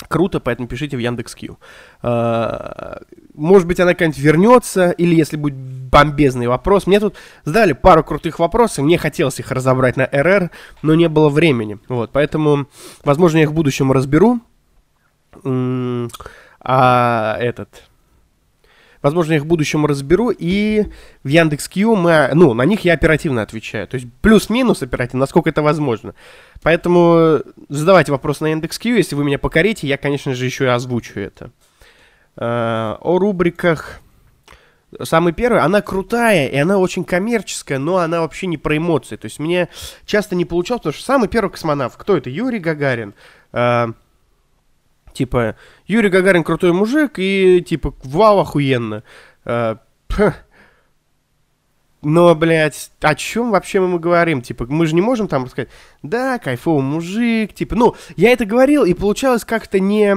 Круто, 0.07 0.39
поэтому 0.39 0.67
пишите 0.67 0.95
в 0.95 0.99
Яндекс.Кью. 0.99 1.59
А, 2.01 3.01
может 3.33 3.67
быть, 3.67 3.79
она 3.79 3.93
как-нибудь 3.93 4.17
вернется, 4.17 4.91
или 4.91 5.13
если 5.13 5.35
будет 5.35 5.55
бомбезный 5.55 6.47
вопрос. 6.47 6.87
Мне 6.87 6.99
тут 6.99 7.15
задали 7.43 7.73
пару 7.73 8.03
крутых 8.03 8.39
вопросов, 8.39 8.85
мне 8.85 8.97
хотелось 8.97 9.39
их 9.39 9.51
разобрать 9.51 9.97
на 9.97 10.05
РР, 10.11 10.51
но 10.81 10.95
не 10.95 11.09
было 11.09 11.29
времени. 11.29 11.79
Вот, 11.89 12.11
поэтому, 12.11 12.67
возможно, 13.03 13.37
я 13.37 13.43
их 13.43 13.49
в 13.49 13.53
будущем 13.53 13.91
разберу. 13.91 14.39
А 16.61 17.37
этот... 17.39 17.88
Возможно, 19.01 19.31
я 19.31 19.37
их 19.37 19.43
в 19.43 19.47
будущем 19.47 19.85
разберу, 19.85 20.29
и 20.29 20.85
в 21.23 21.27
Яндекс.Кью 21.27 21.95
мы, 21.95 22.29
ну, 22.33 22.53
на 22.53 22.63
них 22.63 22.81
я 22.81 22.93
оперативно 22.93 23.41
отвечаю. 23.41 23.87
То 23.87 23.95
есть 23.95 24.07
плюс-минус 24.21 24.81
оперативно, 24.81 25.21
насколько 25.21 25.49
это 25.49 25.61
возможно. 25.61 26.15
Поэтому 26.61 27.39
задавайте 27.69 28.11
вопрос 28.11 28.41
на 28.41 28.47
Яндекс.Кью, 28.47 28.97
если 28.97 29.15
вы 29.15 29.23
меня 29.23 29.39
покорите, 29.39 29.87
я, 29.87 29.97
конечно 29.97 30.35
же, 30.35 30.45
еще 30.45 30.65
и 30.65 30.67
озвучу 30.67 31.19
это. 31.19 31.51
Э, 32.35 32.97
о 32.99 33.19
рубриках. 33.19 33.99
Самый 35.03 35.33
первый, 35.33 35.61
она 35.61 35.81
крутая, 35.81 36.47
и 36.47 36.57
она 36.57 36.77
очень 36.77 37.03
коммерческая, 37.03 37.77
но 37.77 37.97
она 37.97 38.21
вообще 38.21 38.47
не 38.47 38.57
про 38.57 38.75
эмоции. 38.75 39.15
То 39.15 39.25
есть 39.25 39.39
мне 39.39 39.69
часто 40.05 40.35
не 40.35 40.45
получалось, 40.45 40.81
потому 40.81 40.93
что 40.93 41.05
самый 41.05 41.29
первый 41.29 41.51
космонавт, 41.51 41.95
кто 41.95 42.17
это? 42.17 42.29
Юрий 42.29 42.59
Гагарин. 42.59 43.13
Типа, 45.13 45.55
Юрий 45.85 46.09
Гагарин 46.09 46.43
крутой 46.43 46.73
мужик, 46.73 47.13
и 47.17 47.61
типа, 47.67 47.93
вау, 48.03 48.39
охуенно. 48.39 49.03
Э, 49.45 49.75
но, 52.01 52.33
блядь, 52.33 52.91
о 53.01 53.15
чем 53.15 53.51
вообще 53.51 53.81
мы 53.81 53.99
говорим? 53.99 54.41
Типа, 54.41 54.65
мы 54.69 54.85
же 54.85 54.95
не 54.95 55.01
можем 55.01 55.27
там 55.27 55.47
сказать, 55.49 55.69
да, 56.01 56.39
кайфовый 56.39 56.83
мужик, 56.83 57.53
типа, 57.53 57.75
ну, 57.75 57.95
я 58.15 58.31
это 58.31 58.45
говорил, 58.45 58.85
и 58.85 58.93
получалось 58.93 59.43
как-то 59.43 59.79
не... 59.79 60.15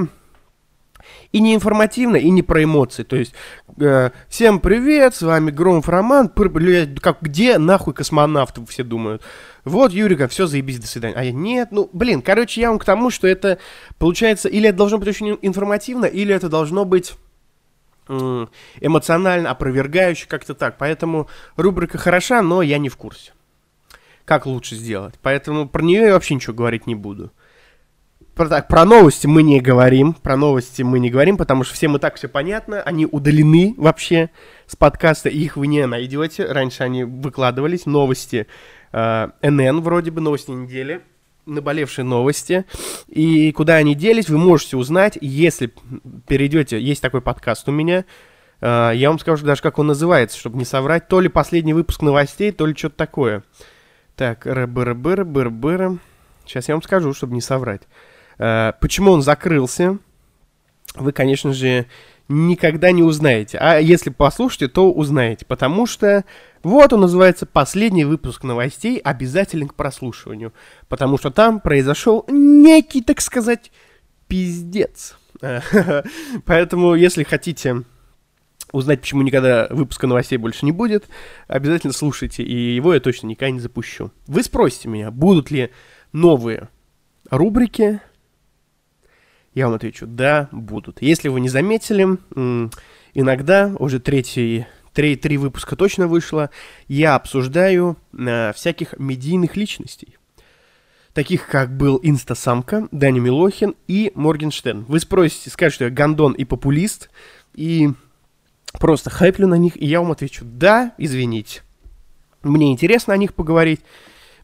И 1.33 1.41
не 1.41 1.55
информативно, 1.55 2.17
и 2.17 2.31
не 2.31 2.43
про 2.43 2.63
эмоции. 2.63 3.03
То 3.03 3.17
есть, 3.17 3.35
э, 3.81 4.11
всем 4.29 4.61
привет, 4.61 5.17
с 5.17 5.23
вами 5.23 5.51
Громов 5.51 5.89
Роман. 5.89 6.31
Блядь, 6.33 7.01
как, 7.01 7.23
где 7.23 7.59
нахуй 7.59 7.93
космонавты, 7.93 8.65
все 8.67 8.85
думают. 8.85 9.23
Вот, 9.64 9.92
Юрика, 9.92 10.27
все, 10.27 10.46
заебись, 10.46 10.81
до 10.81 10.87
свидания. 10.87 11.14
А 11.16 11.22
я, 11.22 11.33
нет, 11.33 11.68
ну, 11.70 11.88
блин, 11.92 12.20
короче, 12.20 12.61
я 12.61 12.70
вам 12.70 12.79
к 12.79 12.85
тому, 12.85 13.11
что 13.11 13.29
это, 13.29 13.59
получается, 13.98 14.48
или 14.48 14.68
это 14.68 14.79
должно 14.79 14.98
быть 14.98 15.09
очень 15.09 15.38
информативно, 15.40 16.07
или 16.07 16.35
это 16.35 16.48
должно 16.48 16.85
быть 16.85 17.14
эмоционально 18.09 19.51
опровергающе, 19.51 20.27
как-то 20.27 20.55
так. 20.55 20.77
Поэтому 20.79 21.29
рубрика 21.57 21.98
хороша, 21.98 22.42
но 22.42 22.61
я 22.62 22.79
не 22.79 22.88
в 22.88 22.96
курсе. 22.96 23.33
Как 24.25 24.46
лучше 24.46 24.75
сделать. 24.75 25.14
Поэтому 25.22 25.68
про 25.68 25.83
нее 25.83 26.03
я 26.03 26.12
вообще 26.12 26.35
ничего 26.35 26.55
говорить 26.55 26.87
не 26.87 26.94
буду. 26.94 27.33
Про, 28.35 28.48
так, 28.48 28.68
про 28.68 28.85
новости 28.85 29.27
мы 29.27 29.42
не 29.42 29.61
говорим. 29.61 30.14
Про 30.14 30.37
новости 30.37 30.83
мы 30.83 30.98
не 30.98 31.11
говорим, 31.11 31.37
потому 31.37 31.64
что 31.64 31.75
всем 31.75 31.96
и 31.96 31.98
так 31.98 32.16
все 32.16 32.29
понятно. 32.29 32.83
Они 32.83 33.07
удалены 33.07 33.75
вообще 33.77 34.31
с 34.66 34.75
подкаста, 34.75 35.29
их 35.29 35.57
вы 35.57 35.66
не 35.66 35.87
найдете. 35.87 36.46
Раньше 36.46 36.83
они 36.83 37.05
выкладывались. 37.05 37.87
Новости 37.87 38.46
НН 38.93 39.81
вроде 39.81 40.11
бы, 40.11 40.21
новости 40.21 40.51
недели 40.51 41.03
наболевшие 41.47 42.05
новости. 42.05 42.65
И 43.09 43.53
куда 43.53 43.77
они 43.77 43.95
делись, 43.95 44.29
вы 44.29 44.39
можете 44.39 44.77
узнать, 44.77 45.19
если 45.21 45.73
перейдете, 46.27 46.81
есть 46.81 47.03
такой 47.03 47.21
подкаст 47.21 47.69
у 47.69 47.73
меня, 47.73 48.05
э, 48.61 48.93
я 48.95 49.09
вам 49.09 49.19
скажу 49.19 49.45
даже, 49.45 49.63
как 49.63 49.79
он 49.79 49.89
называется, 49.89 50.39
чтобы 50.39 50.59
не 50.59 50.65
соврать, 50.65 51.09
то 51.09 51.21
ли 51.21 51.29
последний 51.29 51.75
выпуск 51.75 52.03
новостей, 52.03 52.53
то 52.53 52.67
ли 52.67 52.75
что-то 52.75 52.97
такое. 52.97 53.43
Так, 54.17 54.47
быр 54.47 54.95
Сейчас 56.47 56.69
я 56.69 56.75
вам 56.75 56.83
скажу, 56.83 57.15
чтобы 57.15 57.35
не 57.35 57.41
соврать. 57.41 57.83
Э, 58.39 58.73
почему 58.81 59.13
он 59.13 59.23
закрылся? 59.23 59.99
Вы, 60.95 61.13
конечно 61.13 61.53
же, 61.53 61.87
никогда 62.29 62.93
не 62.93 63.03
узнаете. 63.03 63.59
А 63.59 63.79
если 63.79 64.11
послушаете, 64.11 64.69
то 64.69 64.93
узнаете. 64.93 65.47
Потому 65.47 65.87
что 65.87 66.25
вот 66.62 66.92
он 66.92 67.01
называется 67.01 67.46
«Последний 67.46 68.05
выпуск 68.05 68.44
новостей 68.44 68.98
обязателен 68.98 69.68
к 69.68 69.75
прослушиванию». 69.75 70.53
Потому 70.88 71.18
что 71.18 71.31
там 71.31 71.61
произошел 71.61 72.25
некий, 72.29 73.03
так 73.03 73.20
сказать, 73.20 73.72
пиздец. 74.29 75.16
Поэтому, 76.44 76.94
если 76.94 77.25
хотите 77.25 77.83
узнать, 78.72 79.01
почему 79.01 79.22
никогда 79.22 79.66
выпуска 79.70 80.07
новостей 80.07 80.38
больше 80.38 80.64
не 80.64 80.72
будет, 80.72 81.09
обязательно 81.46 81.92
слушайте, 81.92 82.42
и 82.42 82.75
его 82.75 82.94
я 82.94 83.01
точно 83.01 83.27
никогда 83.27 83.51
не 83.51 83.61
запущу. 83.61 84.11
Вы 84.27 84.42
спросите 84.42 84.88
меня, 84.88 85.11
будут 85.11 85.51
ли 85.51 85.70
новые 86.12 86.68
рубрики, 87.31 88.01
я 89.55 89.66
вам 89.66 89.75
отвечу, 89.75 90.07
да, 90.07 90.48
будут. 90.51 91.03
Если 91.03 91.29
вы 91.29 91.40
не 91.40 91.51
заметили, 91.51 92.18
иногда, 93.12 93.75
уже 93.79 94.01
третий, 94.01 94.66
три, 94.93 95.17
три 95.17 95.37
выпуска 95.37 95.77
точно 95.77 96.07
вышло, 96.07 96.51
я 96.89 97.15
обсуждаю 97.15 97.97
э, 98.17 98.53
всяких 98.53 98.99
медийных 98.99 99.57
личностей. 99.57 100.17
Таких, 101.15 101.47
как 101.47 101.77
был 101.77 102.01
Инстасамка, 102.03 102.89
Даня 102.91 103.21
Милохин 103.21 103.75
и 103.87 104.13
Моргенштерн. 104.15 104.85
Вы 104.89 104.99
спросите, 104.99 105.51
скажете, 105.51 105.75
что 105.75 105.85
я 105.85 105.91
гандон 105.91 106.33
и 106.33 106.45
популист, 106.45 107.11
и 107.55 107.91
просто 108.81 109.11
хайплю 109.11 109.47
на 109.47 109.57
них, 109.57 109.77
и 109.77 109.87
я 109.87 110.01
вам 110.01 110.13
отвечу, 110.13 110.45
да, 110.47 110.95
извините. 110.97 111.63
Мне 112.43 112.73
интересно 112.73 113.13
о 113.13 113.19
них 113.19 113.35
поговорить, 113.35 113.81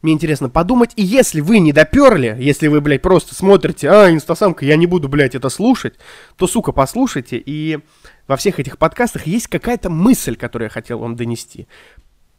мне 0.03 0.13
интересно 0.13 0.49
подумать. 0.49 0.93
И 0.97 1.03
если 1.03 1.41
вы 1.41 1.59
не 1.59 1.73
доперли, 1.73 2.37
если 2.39 2.69
вы, 2.69 2.81
блядь, 2.81 3.03
просто 3.03 3.35
смотрите, 3.35 3.91
а, 3.91 4.11
инстасамка, 4.11 4.65
я 4.65 4.77
не 4.77 4.87
буду, 4.87 5.09
блядь, 5.09 5.35
это 5.35 5.49
слушать, 5.49 5.95
то, 6.37 6.47
сука, 6.47 6.73
послушайте. 6.73 7.43
И 7.45 7.79
во 8.29 8.37
всех 8.37 8.61
этих 8.61 8.79
подкастах 8.79 9.27
есть 9.27 9.49
какая-то 9.49 9.91
мысль, 9.91 10.37
которую 10.37 10.67
я 10.67 10.71
хотел 10.71 11.01
вам 11.01 11.17
донести. 11.17 11.67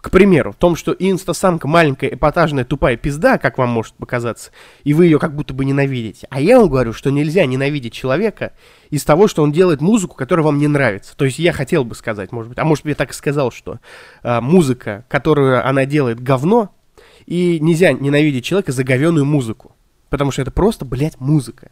К 0.02 0.12
примеру, 0.12 0.54
в 0.54 0.56
том, 0.56 0.78
что 0.78 0.96
инстасамка 0.98 1.68
маленькая, 1.68 2.14
эпатажная, 2.14 2.64
тупая 2.64 2.96
пизда, 2.96 3.38
как 3.38 3.58
вам 3.58 3.70
может 3.70 3.96
показаться, 3.96 4.52
и 4.86 4.94
вы 4.94 5.06
ее 5.06 5.20
как 5.20 5.36
будто 5.36 5.54
бы 5.54 5.66
ненавидите. 5.66 6.26
А 6.30 6.40
я 6.40 6.58
вам 6.58 6.70
говорю, 6.70 6.94
что 6.94 7.10
нельзя 7.10 7.46
ненавидеть 7.46 7.92
человека 7.92 8.54
из 8.92 9.04
того, 9.04 9.28
что 9.28 9.44
он 9.44 9.52
делает 9.52 9.82
музыку, 9.82 10.16
которая 10.16 10.46
вам 10.46 10.58
не 10.58 10.70
нравится. 10.70 11.18
То 11.18 11.26
есть 11.26 11.38
я 11.38 11.52
хотел 11.52 11.84
бы 11.84 11.96
сказать, 11.96 12.32
может 12.32 12.48
быть, 12.48 12.60
а 12.60 12.64
может 12.64 12.86
быть 12.86 12.92
я 12.92 12.96
так 12.96 13.12
и 13.12 13.14
сказал, 13.14 13.52
что 13.52 13.80
э, 14.24 14.40
музыка, 14.40 15.04
которую 15.10 15.68
она 15.68 15.86
делает 15.86 16.22
говно, 16.22 16.74
и 17.26 17.60
нельзя 17.60 17.92
ненавидеть 17.92 18.46
человека 18.46 18.72
за 18.72 18.86
говеную 18.86 19.26
музыку. 19.26 19.76
Потому 20.10 20.32
что 20.32 20.44
это 20.44 20.52
просто, 20.52 20.86
блядь, 20.86 21.20
музыка. 21.20 21.72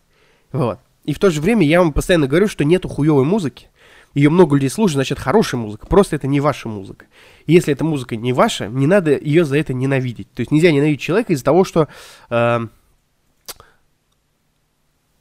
Вот. 0.52 0.80
И 1.06 1.14
в 1.14 1.20
то 1.20 1.30
же 1.30 1.40
время 1.40 1.66
я 1.66 1.80
вам 1.80 1.94
постоянно 1.94 2.28
говорю, 2.28 2.50
что 2.50 2.66
нету 2.66 2.90
хуевой 2.90 3.24
музыки. 3.24 3.70
Ее 4.18 4.32
много 4.32 4.56
людей 4.56 4.72
слушают, 4.72 4.96
значит, 4.96 5.20
хорошая 5.20 5.62
музыка. 5.62 5.86
Просто 5.86 6.16
это 6.16 6.26
не 6.26 6.40
ваша 6.40 6.68
музыка. 6.68 7.06
Если 7.46 7.72
эта 7.72 7.84
музыка 7.84 8.16
не 8.16 8.34
ваша, 8.34 8.66
не 8.68 8.88
надо 8.88 9.16
ее 9.16 9.46
за 9.46 9.60
это 9.60 9.76
ненавидеть. 9.76 10.32
То 10.34 10.40
есть 10.40 10.52
нельзя 10.52 10.72
ненавидеть 10.72 11.02
человека 11.02 11.34
из-за 11.34 11.46
того, 11.46 11.64
что 11.64 11.88
э, 12.32 12.60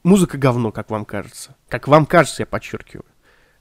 музыка 0.01 0.39
говно, 0.39 0.71
как 0.71 0.89
вам 0.89 1.05
кажется. 1.05 1.55
Как 1.69 1.87
вам 1.87 2.07
кажется, 2.07 2.41
я 2.41 2.47
подчеркиваю. 2.47 3.05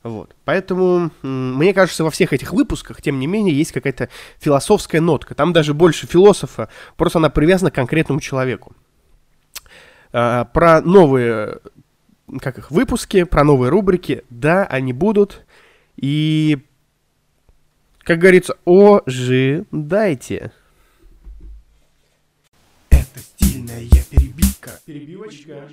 Вот. 0.02 0.34
Поэтому, 0.46 1.10
мне 1.20 1.74
кажется, 1.74 2.02
во 2.02 2.10
всех 2.10 2.32
этих 2.32 2.54
выпусках, 2.54 3.02
тем 3.02 3.20
не 3.20 3.26
менее, 3.26 3.54
есть 3.54 3.72
какая-то 3.72 4.08
философская 4.38 5.02
нотка. 5.02 5.34
Там 5.34 5.52
даже 5.52 5.74
больше 5.74 6.06
философа, 6.06 6.70
просто 6.96 7.18
она 7.18 7.28
привязана 7.28 7.70
к 7.70 7.74
конкретному 7.74 8.20
человеку. 8.20 8.74
А, 10.12 10.46
про 10.46 10.80
новые, 10.80 11.58
как 12.40 12.58
их, 12.58 12.70
выпуски, 12.70 13.24
про 13.24 13.44
новые 13.44 13.70
рубрики, 13.70 14.24
да, 14.30 14.64
они 14.64 14.92
будут. 14.92 15.44
И, 15.96 16.58
как 17.98 18.18
говорится, 18.18 18.56
ожидайте. 18.64 20.52
Это 22.90 23.20
стильная 23.20 23.88
перебивка. 24.10 24.70
Перебивочка. 24.84 25.68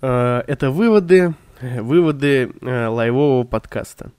А, 0.00 0.44
это 0.46 0.70
выводы 0.70 1.34
выводы 1.62 2.52
э, 2.60 2.86
лайвового 2.86 3.44
подкаста. 3.44 4.10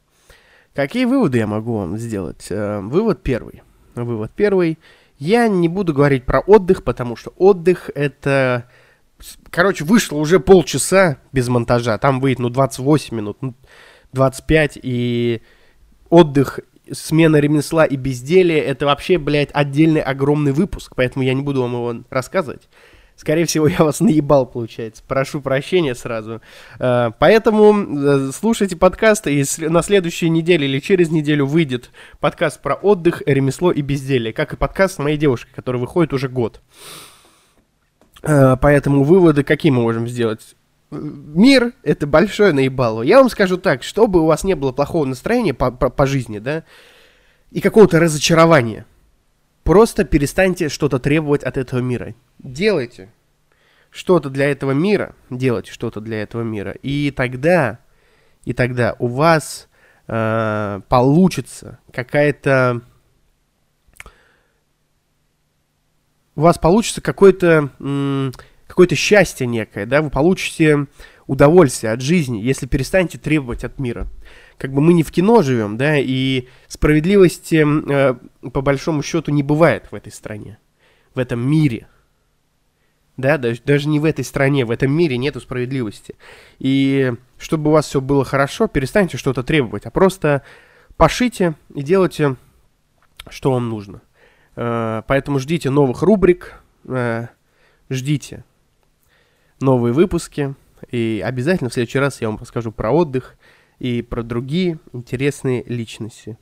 Какие 0.74 1.06
выводы 1.06 1.40
я 1.40 1.48
могу 1.48 1.78
вам 1.78 1.98
сделать? 1.98 2.48
Э, 2.50 2.80
вывод 2.80 3.22
первый. 3.22 3.64
Вывод 3.96 4.32
первый. 4.32 4.80
Я 5.20 5.48
не 5.48 5.70
буду 5.70 5.94
говорить 5.94 6.26
про 6.26 6.40
отдых, 6.40 6.84
потому 6.84 7.16
что 7.16 7.34
отдых 7.38 7.90
это... 7.94 8.70
Короче, 9.50 9.84
вышло 9.84 10.18
уже 10.18 10.40
полчаса 10.40 11.18
без 11.32 11.48
монтажа. 11.48 11.98
Там 11.98 12.20
выйдет, 12.20 12.40
ну, 12.40 12.50
28 12.50 13.16
минут, 13.16 13.38
25. 14.12 14.80
И 14.82 15.42
отдых, 16.10 16.60
смена 16.92 17.38
ремесла 17.38 17.86
и 17.86 17.96
безделия, 17.96 18.62
это 18.62 18.86
вообще, 18.86 19.18
блядь, 19.18 19.50
отдельный 19.54 20.02
огромный 20.02 20.52
выпуск. 20.52 20.94
Поэтому 20.96 21.24
я 21.24 21.34
не 21.34 21.42
буду 21.42 21.62
вам 21.62 21.74
его 21.74 22.04
рассказывать. 22.10 22.68
Скорее 23.16 23.46
всего, 23.46 23.68
я 23.68 23.78
вас 23.80 24.00
наебал, 24.00 24.46
получается. 24.46 25.04
Прошу 25.08 25.42
прощения 25.42 25.96
сразу. 25.96 26.42
Э, 26.80 27.12
поэтому 27.20 27.74
э, 27.74 28.32
слушайте 28.34 28.76
подкасты, 28.76 29.34
и 29.34 29.46
на 29.60 29.82
следующей 29.84 30.30
неделе 30.30 30.68
или 30.68 30.80
через 30.80 31.10
неделю 31.10 31.46
выйдет 31.46 31.92
подкаст 32.20 32.62
про 32.62 32.74
отдых, 32.74 33.22
ремесло 33.26 33.72
и 33.72 33.82
безделие, 33.82 34.34
как 34.34 34.54
и 34.54 34.58
подкаст 34.58 35.00
моей 35.00 35.18
девушки, 35.18 35.50
который 35.56 35.80
выходит 35.80 36.14
уже 36.14 36.28
год. 36.28 36.62
Э, 38.24 38.58
поэтому 38.60 39.04
выводы 39.04 39.44
какие 39.44 39.72
мы 39.72 39.82
можем 39.82 40.08
сделать? 40.08 40.56
мир— 40.92 41.74
это 41.84 42.08
большое 42.08 42.54
наебало. 42.54 43.02
Я 43.02 43.20
вам 43.20 43.30
скажу 43.30 43.58
так, 43.58 43.84
чтобы 43.84 44.22
у 44.22 44.26
вас 44.26 44.44
не 44.44 44.56
было 44.56 44.72
плохого 44.72 45.06
настроения 45.06 45.54
по, 45.54 45.72
по, 45.72 45.90
по 45.90 46.06
жизни, 46.06 46.40
да, 46.40 46.64
и 47.52 47.62
какого-то 47.62 48.00
разочарования, 48.00 48.86
просто 49.64 50.06
перестаньте 50.06 50.70
что-то 50.70 51.00
требовать 51.00 51.44
от 51.44 51.58
этого 51.58 51.80
мира. 51.80 52.16
Делайте 52.40 53.10
что-то 53.90 54.30
для 54.30 54.52
этого 54.52 54.72
мира, 54.72 55.16
делайте 55.30 55.72
что-то 55.72 56.00
для 56.00 56.24
этого 56.24 56.42
мира, 56.42 56.72
и 56.82 57.12
тогда, 57.12 57.80
и 58.44 58.54
тогда 58.54 58.96
у 59.00 59.08
вас 59.08 59.68
э, 60.08 60.82
получится 60.90 61.80
какая-то 61.92 62.82
у 66.36 66.42
вас 66.42 66.58
получится 66.58 67.02
какое-то 67.02 67.70
какое-то 68.68 68.96
счастье 68.96 69.46
некое, 69.46 69.86
да, 69.86 70.02
вы 70.02 70.10
получите 70.10 70.88
удовольствие 71.28 71.94
от 71.94 72.02
жизни, 72.02 72.40
если 72.40 72.66
перестанете 72.66 73.18
требовать 73.20 73.64
от 73.64 73.78
мира. 73.80 74.08
Как 74.58 74.74
бы 74.74 74.82
мы 74.82 74.94
не 74.94 75.04
в 75.04 75.12
кино 75.12 75.42
живем, 75.42 75.78
да, 75.78 75.98
и 75.98 76.48
справедливости 76.68 77.64
э, 77.64 78.16
по 78.50 78.62
большому 78.62 79.04
счету 79.04 79.32
не 79.32 79.44
бывает 79.44 79.88
в 79.92 79.96
этой 79.96 80.12
стране, 80.12 80.58
в 81.14 81.20
этом 81.20 81.40
мире. 81.40 81.88
Да, 83.16 83.38
даже, 83.38 83.62
даже 83.64 83.88
не 83.88 84.00
в 84.00 84.06
этой 84.06 84.26
стране, 84.26 84.66
в 84.66 84.72
этом 84.72 84.92
мире 84.92 85.18
нету 85.18 85.40
справедливости. 85.40 86.16
И 86.58 87.14
чтобы 87.38 87.70
у 87.70 87.74
вас 87.74 87.88
все 87.88 88.02
было 88.02 88.26
хорошо, 88.26 88.68
перестаньте 88.68 89.18
что-то 89.18 89.44
требовать, 89.44 89.86
а 89.86 89.92
просто 89.92 90.42
пошите 90.98 91.54
и 91.76 91.84
делайте, 91.84 92.38
что 93.30 93.52
вам 93.52 93.70
нужно. 93.70 94.02
Э, 94.56 95.02
поэтому 95.08 95.40
ждите 95.40 95.70
новых 95.70 96.02
рубрик, 96.02 96.62
э, 96.86 97.28
ждите 97.90 98.44
новые 99.60 99.94
выпуски. 99.94 100.56
И 100.92 101.24
обязательно 101.26 101.70
в 101.70 101.74
следующий 101.74 102.00
раз 102.00 102.22
я 102.22 102.28
вам 102.30 102.38
расскажу 102.38 102.72
про 102.72 102.92
отдых 102.92 103.36
и 103.80 104.02
про 104.02 104.24
другие 104.24 104.80
интересные 104.92 105.64
личности. 105.64 106.38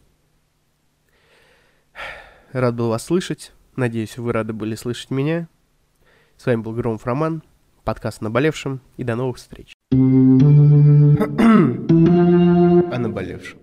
Рад 2.51 2.75
был 2.75 2.89
вас 2.89 3.05
слышать. 3.05 3.53
Надеюсь, 3.75 4.17
вы 4.17 4.33
рады 4.33 4.51
были 4.53 4.75
слышать 4.75 5.11
меня. 5.11 5.47
С 6.37 6.45
вами 6.45 6.61
был 6.61 6.73
Громов 6.73 7.05
Роман, 7.05 7.43
подкаст 7.83 8.21
«Наболевшим», 8.21 8.81
и 8.97 9.03
до 9.03 9.15
новых 9.15 9.37
встреч. 9.37 9.73
О 9.91 9.95
наболевшем. 12.97 13.60